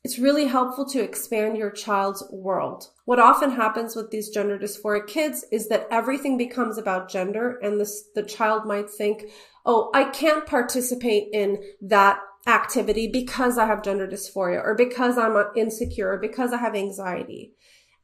[0.05, 2.91] it's really helpful to expand your child's world.
[3.07, 7.81] What often happens with these gender dysphoric kids is that everything becomes about gender and
[7.81, 9.25] this, the child might think,
[9.65, 15.37] oh, I can't participate in that activity because I have gender dysphoria or because I'm
[15.37, 17.55] uh, insecure or because I have anxiety.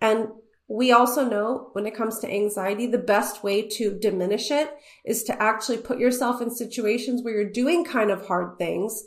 [0.01, 0.29] And
[0.69, 4.71] we also know when it comes to anxiety, the best way to diminish it
[5.05, 9.05] is to actually put yourself in situations where you're doing kind of hard things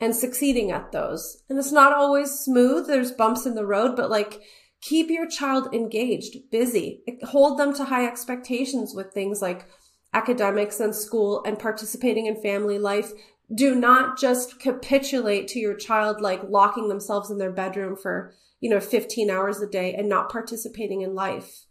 [0.00, 1.42] and succeeding at those.
[1.48, 2.86] And it's not always smooth.
[2.86, 4.40] There's bumps in the road, but like
[4.80, 9.66] keep your child engaged, busy, hold them to high expectations with things like
[10.14, 13.12] academics and school and participating in family life.
[13.54, 18.70] Do not just capitulate to your child like locking themselves in their bedroom for, you
[18.70, 21.64] know, 15 hours a day and not participating in life.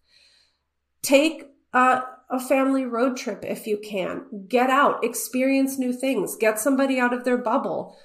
[1.01, 4.47] Take a, a family road trip if you can.
[4.47, 7.95] Get out, experience new things, get somebody out of their bubble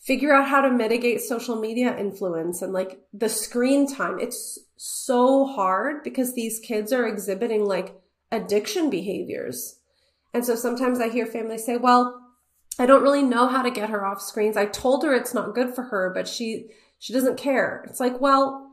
[0.00, 4.18] figure out how to mitigate social media influence and like the screen time.
[4.18, 7.94] It's so hard because these kids are exhibiting like
[8.32, 9.78] addiction behaviors.
[10.32, 12.18] And so sometimes I hear families say, well,
[12.78, 14.56] I don't really know how to get her off screens.
[14.56, 17.84] I told her it's not good for her, but she, she doesn't care.
[17.88, 18.70] It's like, well,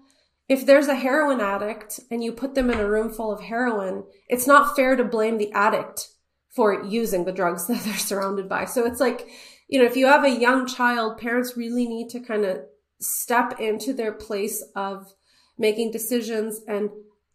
[0.47, 4.05] if there's a heroin addict and you put them in a room full of heroin,
[4.30, 6.09] it's not fair to blame the addict
[6.55, 8.63] for using the drugs that they're surrounded by.
[8.63, 9.28] So it's like,
[9.68, 12.61] you know, if you have a young child, parents really need to kind of
[12.99, 15.13] step into their place of
[15.57, 16.89] making decisions and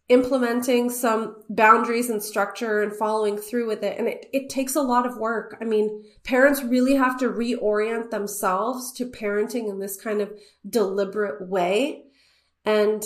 [0.09, 3.97] implementing some boundaries and structure and following through with it.
[3.97, 5.57] And it, it takes a lot of work.
[5.61, 10.33] I mean, parents really have to reorient themselves to parenting in this kind of
[10.67, 12.03] deliberate way.
[12.65, 13.03] And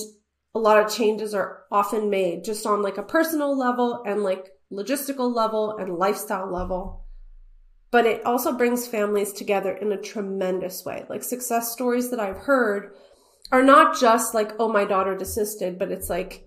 [0.56, 4.48] a lot of changes are often made just on like a personal level and like
[4.72, 7.07] logistical level and lifestyle level
[7.92, 11.06] but it also brings families together in a tremendous way.
[11.10, 12.94] Like success stories that I've heard
[13.52, 16.44] are not just like, oh, my daughter desisted, but it's like,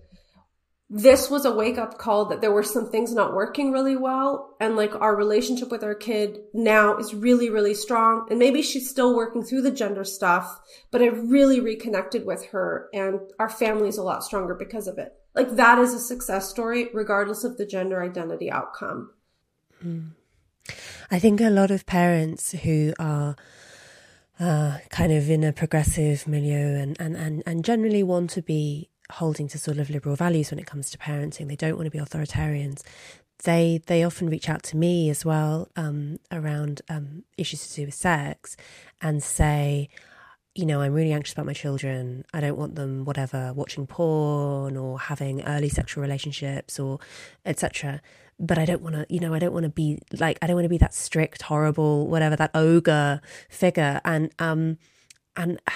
[0.93, 4.57] this was a wake up call that there were some things not working really well.
[4.59, 8.27] And like our relationship with our kid now is really, really strong.
[8.29, 10.59] And maybe she's still working through the gender stuff,
[10.91, 15.13] but I've really reconnected with her and our family's a lot stronger because of it.
[15.33, 19.11] Like that is a success story, regardless of the gender identity outcome.
[19.81, 20.11] Mm.
[21.09, 23.35] I think a lot of parents who are
[24.39, 28.89] uh, kind of in a progressive milieu and, and, and, and generally want to be
[29.11, 31.47] holding to sort of liberal values when it comes to parenting.
[31.47, 32.81] They don't want to be authoritarians.
[33.43, 37.85] They they often reach out to me as well um, around um, issues to do
[37.85, 38.55] with sex
[39.01, 39.89] and say,
[40.53, 42.25] you know, I'm really anxious about my children.
[42.33, 46.99] I don't want them, whatever, watching porn or having early sexual relationships or
[47.45, 48.01] etc.
[48.43, 50.55] But I don't want to, you know, I don't want to be like, I don't
[50.55, 54.01] want to be that strict, horrible, whatever, that ogre figure.
[54.03, 54.77] And um,
[55.35, 55.59] and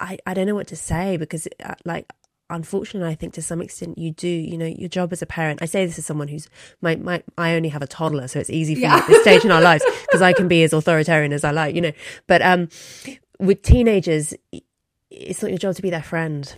[0.00, 2.12] I, I don't know what to say because uh, like
[2.50, 5.62] unfortunately i think to some extent you do you know your job as a parent
[5.62, 6.48] i say this as someone who's
[6.82, 8.96] my, my i only have a toddler so it's easy for yeah.
[8.96, 11.50] me at this stage in our lives because i can be as authoritarian as i
[11.50, 11.92] like you know
[12.26, 12.68] but um
[13.38, 14.34] with teenagers
[15.10, 16.56] it's not your job to be their friend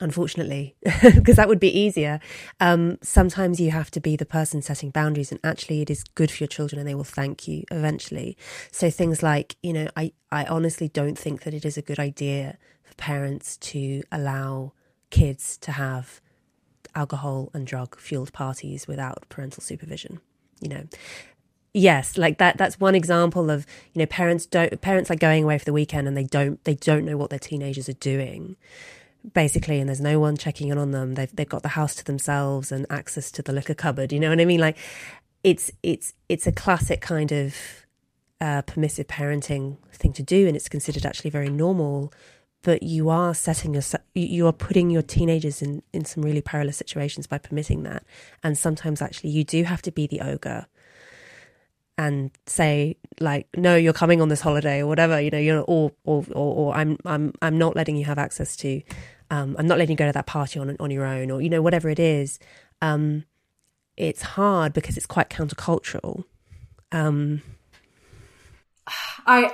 [0.00, 2.20] unfortunately, because that would be easier.
[2.60, 6.30] Um, sometimes you have to be the person setting boundaries, and actually, it is good
[6.30, 8.36] for your children, and they will thank you eventually.
[8.70, 11.98] So things like, you know, I I honestly don't think that it is a good
[11.98, 14.72] idea for parents to allow
[15.10, 16.20] kids to have
[16.94, 20.20] alcohol and drug fueled parties without parental supervision.
[20.60, 20.84] You know,
[21.76, 25.58] yes like that that's one example of you know parents don't parents are going away
[25.58, 28.56] for the weekend and they don't they don't know what their teenagers are doing
[29.32, 31.14] basically and there's no one checking in on them.
[31.14, 34.28] They've they've got the house to themselves and access to the liquor cupboard you know
[34.30, 34.60] what i mean?
[34.60, 34.76] Like
[35.42, 37.54] it's it's it's a classic kind of
[38.40, 42.12] uh, permissive parenting thing to do and it's considered actually very normal
[42.64, 43.82] but you are setting your
[44.14, 48.04] you are putting your teenagers in in some really perilous situations by permitting that.
[48.42, 50.66] And sometimes actually you do have to be the ogre
[51.96, 55.92] and say like no you're coming on this holiday or whatever you know you're or
[56.02, 58.82] or or, or i'm i'm i'm not letting you have access to
[59.30, 61.48] um, I'm not letting you go to that party on on your own, or you
[61.48, 62.38] know whatever it is.
[62.80, 63.24] Um,
[63.96, 66.24] it's hard because it's quite countercultural.
[66.92, 67.42] Um,
[69.26, 69.52] I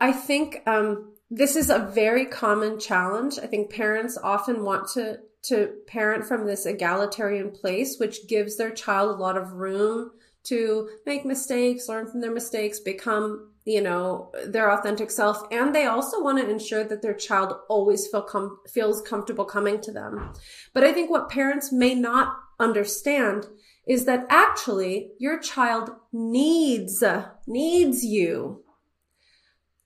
[0.00, 3.38] I I think um, this is a very common challenge.
[3.38, 8.70] I think parents often want to to parent from this egalitarian place, which gives their
[8.70, 10.10] child a lot of room
[10.44, 15.42] to make mistakes, learn from their mistakes, become you know their authentic self.
[15.50, 19.80] And they also want to ensure that their child always feel com- feels comfortable coming
[19.82, 20.32] to them.
[20.72, 23.46] But i think what parents may not understand
[23.86, 27.02] is that actually your child needs
[27.46, 28.62] needs you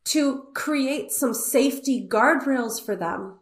[0.05, 3.39] to create some safety guardrails for them.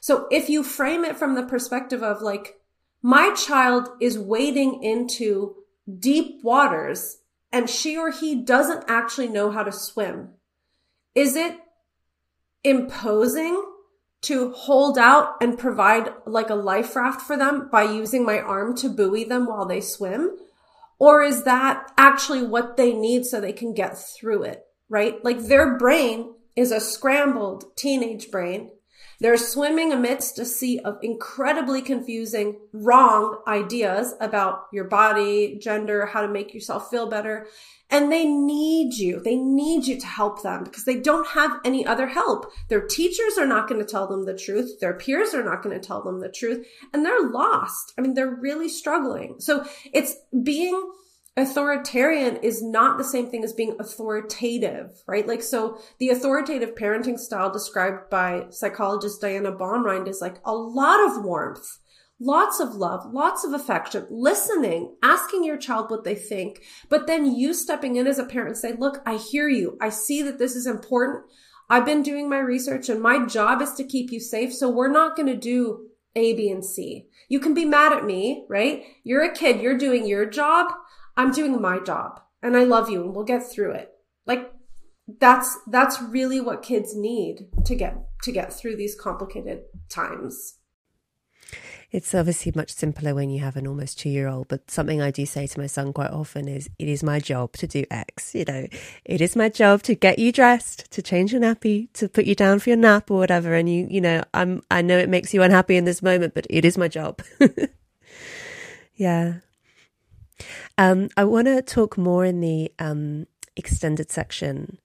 [0.00, 2.56] So if you frame it from the perspective of like
[3.02, 5.56] my child is wading into
[5.98, 7.18] deep waters
[7.52, 10.30] and she or he doesn't actually know how to swim,
[11.14, 11.56] is it
[12.64, 13.62] imposing
[14.22, 18.74] to hold out and provide like a life raft for them by using my arm
[18.74, 20.36] to buoy them while they swim?
[20.98, 24.64] Or is that actually what they need so they can get through it?
[24.88, 25.22] Right?
[25.24, 28.70] Like their brain is a scrambled teenage brain
[29.20, 36.22] they're swimming amidst a sea of incredibly confusing, wrong ideas about your body, gender, how
[36.22, 37.46] to make yourself feel better.
[37.90, 39.20] And they need you.
[39.20, 42.50] They need you to help them because they don't have any other help.
[42.68, 44.80] Their teachers are not going to tell them the truth.
[44.80, 47.92] Their peers are not going to tell them the truth and they're lost.
[47.96, 49.36] I mean, they're really struggling.
[49.38, 50.92] So it's being
[51.36, 55.26] authoritarian is not the same thing as being authoritative, right?
[55.26, 61.04] Like, so the authoritative parenting style described by psychologist Diana Baumrind is like a lot
[61.04, 61.78] of warmth,
[62.20, 67.34] lots of love, lots of affection, listening, asking your child what they think, but then
[67.34, 69.76] you stepping in as a parent and say, look, I hear you.
[69.80, 71.24] I see that this is important.
[71.68, 74.52] I've been doing my research and my job is to keep you safe.
[74.54, 77.06] So we're not going to do A, B, and C.
[77.28, 78.84] You can be mad at me, right?
[79.02, 79.60] You're a kid.
[79.60, 80.72] You're doing your job.
[81.16, 83.92] I'm doing my job and I love you and we'll get through it.
[84.26, 84.52] Like
[85.20, 90.58] that's that's really what kids need to get to get through these complicated times.
[91.94, 95.12] It's obviously much simpler when you have an almost two year old, but something I
[95.12, 98.34] do say to my son quite often is it is my job to do X.
[98.34, 98.66] You know,
[99.04, 102.34] it is my job to get you dressed, to change your nappy, to put you
[102.34, 103.54] down for your nap or whatever.
[103.54, 106.48] And you, you know, I'm, I know it makes you unhappy in this moment, but
[106.50, 107.22] it is my job.
[108.96, 109.34] yeah.
[110.78, 113.26] Um, I want to talk more in the um,
[113.56, 114.78] extended section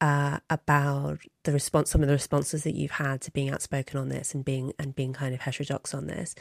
[0.00, 4.08] uh, about the response, some of the responses that you've had to being outspoken on
[4.08, 6.34] this and being and being kind of heterodox on this.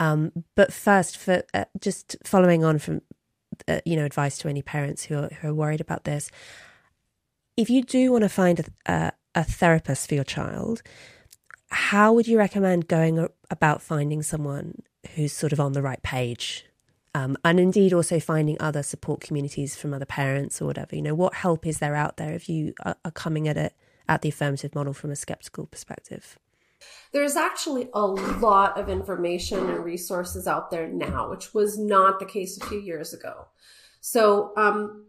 [0.00, 3.02] Um, but first, for uh, just following on from
[3.68, 6.28] uh, you know advice to any parents who are who are worried about this,
[7.56, 10.82] if you do want to find a, a, a therapist for your child,
[11.70, 14.82] how would you recommend going about finding someone
[15.14, 16.66] who's sort of on the right page
[17.14, 20.96] um, and indeed also finding other support communities from other parents or whatever.
[20.96, 23.74] You know, what help is there out there if you are, are coming at it
[24.08, 26.38] at the affirmative model from a skeptical perspective?
[27.12, 32.26] There's actually a lot of information and resources out there now, which was not the
[32.26, 33.46] case a few years ago.
[34.00, 35.06] So, um,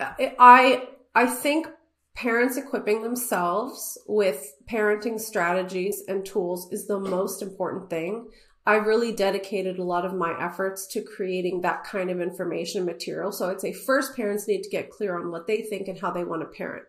[0.00, 1.68] I I think
[2.14, 8.28] parents equipping themselves with parenting strategies and tools is the most important thing.
[8.66, 13.30] I really dedicated a lot of my efforts to creating that kind of information material.
[13.30, 16.10] So I'd say first parents need to get clear on what they think and how
[16.10, 16.84] they want to parent.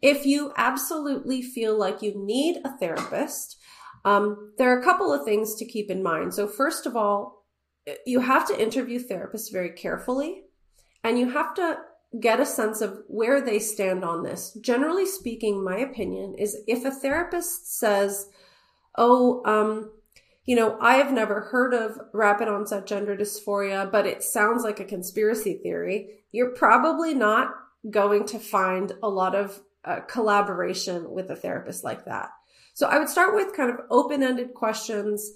[0.00, 3.58] If you absolutely feel like you need a therapist,
[4.06, 6.32] um, there are a couple of things to keep in mind.
[6.32, 7.44] So first of all,
[8.06, 10.44] you have to interview therapists very carefully
[11.04, 11.78] and you have to
[12.20, 14.56] get a sense of where they stand on this.
[14.60, 18.28] Generally speaking, my opinion is if a therapist says,
[18.96, 19.90] Oh, um,
[20.44, 24.80] you know, I have never heard of rapid onset gender dysphoria, but it sounds like
[24.80, 26.24] a conspiracy theory.
[26.32, 27.54] You're probably not
[27.88, 32.30] going to find a lot of uh, collaboration with a therapist like that.
[32.74, 35.30] So I would start with kind of open ended questions.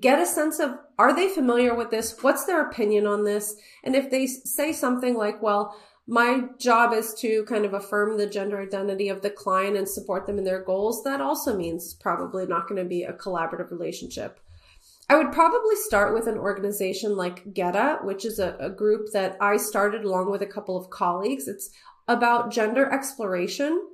[0.00, 2.16] Get a sense of are they familiar with this?
[2.22, 3.56] What's their opinion on this?
[3.82, 8.26] And if they say something like, well, my job is to kind of affirm the
[8.26, 12.46] gender identity of the client and support them in their goals, that also means probably
[12.46, 14.40] not going to be a collaborative relationship.
[15.08, 19.36] I would probably start with an organization like GETA, which is a, a, group that
[19.40, 21.48] I started along with a couple of colleagues.
[21.48, 21.70] It's
[22.08, 23.88] about gender exploration.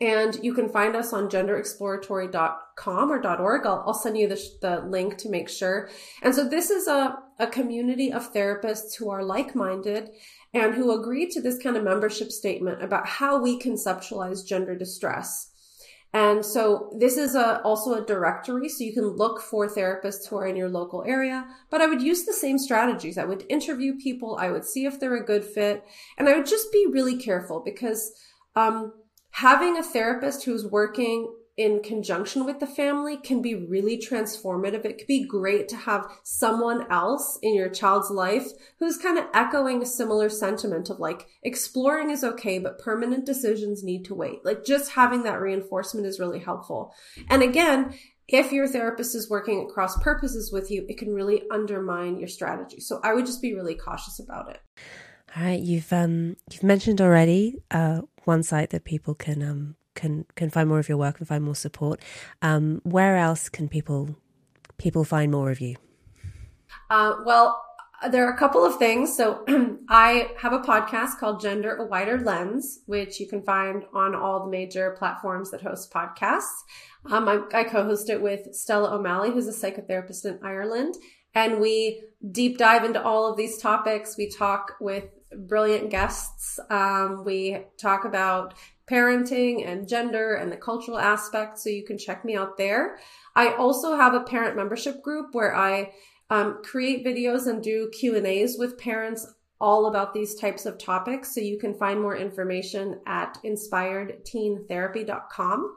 [0.00, 3.66] And you can find us on genderexploratory.com or .org.
[3.66, 5.88] I'll, I'll send you the, the link to make sure.
[6.20, 10.10] And so this is a, a community of therapists who are like-minded
[10.52, 15.50] and who agree to this kind of membership statement about how we conceptualize gender distress.
[16.14, 20.36] And so this is a, also a directory, so you can look for therapists who
[20.36, 21.44] are in your local area.
[21.70, 23.18] But I would use the same strategies.
[23.18, 24.36] I would interview people.
[24.38, 25.84] I would see if they're a good fit,
[26.16, 28.12] and I would just be really careful because
[28.54, 28.92] um,
[29.32, 34.84] having a therapist who's working in conjunction with the family can be really transformative.
[34.84, 38.48] It could be great to have someone else in your child's life
[38.80, 43.84] who's kind of echoing a similar sentiment of like exploring is okay, but permanent decisions
[43.84, 44.44] need to wait.
[44.44, 46.92] Like just having that reinforcement is really helpful.
[47.28, 47.94] And again,
[48.26, 52.28] if your therapist is working at cross purposes with you, it can really undermine your
[52.28, 52.80] strategy.
[52.80, 54.60] So I would just be really cautious about it.
[55.36, 60.26] All right, you've um you've mentioned already uh one site that people can um can
[60.34, 62.00] can find more of your work and find more support.
[62.42, 64.16] Um, where else can people
[64.78, 65.76] people find more of you?
[66.90, 67.64] Uh, well,
[68.10, 69.16] there are a couple of things.
[69.16, 69.44] So
[69.88, 74.44] I have a podcast called Gender a Wider Lens, which you can find on all
[74.44, 76.62] the major platforms that host podcasts.
[77.06, 80.94] Um, I, I co-host it with Stella O'Malley, who's a psychotherapist in Ireland.
[81.34, 84.16] And we deep dive into all of these topics.
[84.16, 85.04] We talk with
[85.38, 86.58] brilliant guests.
[86.70, 88.54] Um, we talk about
[88.90, 91.58] parenting and gender and the cultural aspect.
[91.58, 92.98] So you can check me out there.
[93.34, 95.92] I also have a parent membership group where I
[96.30, 99.26] um, create videos and do Q and A's with parents
[99.60, 101.32] all about these types of topics.
[101.34, 105.76] So you can find more information at inspiredteentherapy.com.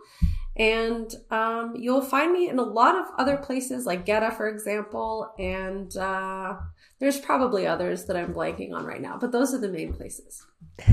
[0.57, 5.31] And um, you'll find me in a lot of other places like GETA, for example.
[5.37, 6.55] And uh,
[6.99, 10.45] there's probably others that I'm blanking on right now, but those are the main places.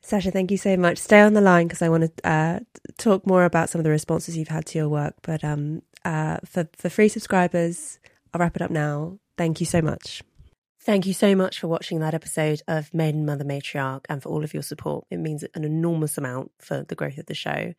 [0.00, 0.96] Sasha, thank you so much.
[0.98, 2.60] Stay on the line because I want to uh,
[2.96, 5.14] talk more about some of the responses you've had to your work.
[5.22, 7.98] But um, uh, for for free subscribers,
[8.32, 9.18] I'll wrap it up now.
[9.36, 10.22] Thank you so much.
[10.80, 14.44] Thank you so much for watching that episode of Maiden Mother Matriarch and for all
[14.44, 15.04] of your support.
[15.10, 17.74] It means an enormous amount for the growth of the show.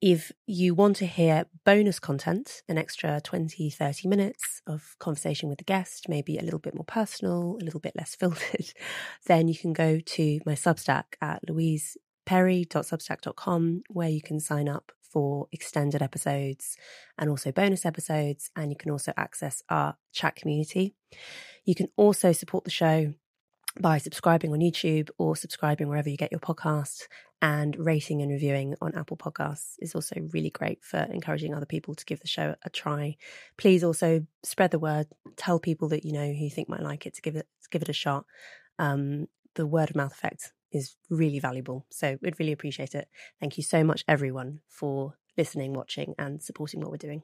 [0.00, 5.58] If you want to hear bonus content, an extra 20, 30 minutes of conversation with
[5.58, 8.72] the guest, maybe a little bit more personal, a little bit less filtered,
[9.26, 15.48] then you can go to my Substack at louiseperry.substack.com where you can sign up for
[15.50, 16.76] extended episodes
[17.18, 18.52] and also bonus episodes.
[18.54, 20.94] And you can also access our chat community.
[21.64, 23.14] You can also support the show
[23.80, 27.02] by subscribing on YouTube or subscribing wherever you get your podcasts
[27.40, 31.94] and rating and reviewing on Apple Podcasts is also really great for encouraging other people
[31.94, 33.16] to give the show a try.
[33.56, 37.06] Please also spread the word, tell people that you know who you think might like
[37.06, 38.24] it to give it to give it a shot.
[38.78, 41.86] Um, the word of mouth effect is really valuable.
[41.90, 43.08] So we'd really appreciate it.
[43.40, 47.22] Thank you so much, everyone, for listening, watching, and supporting what we're doing.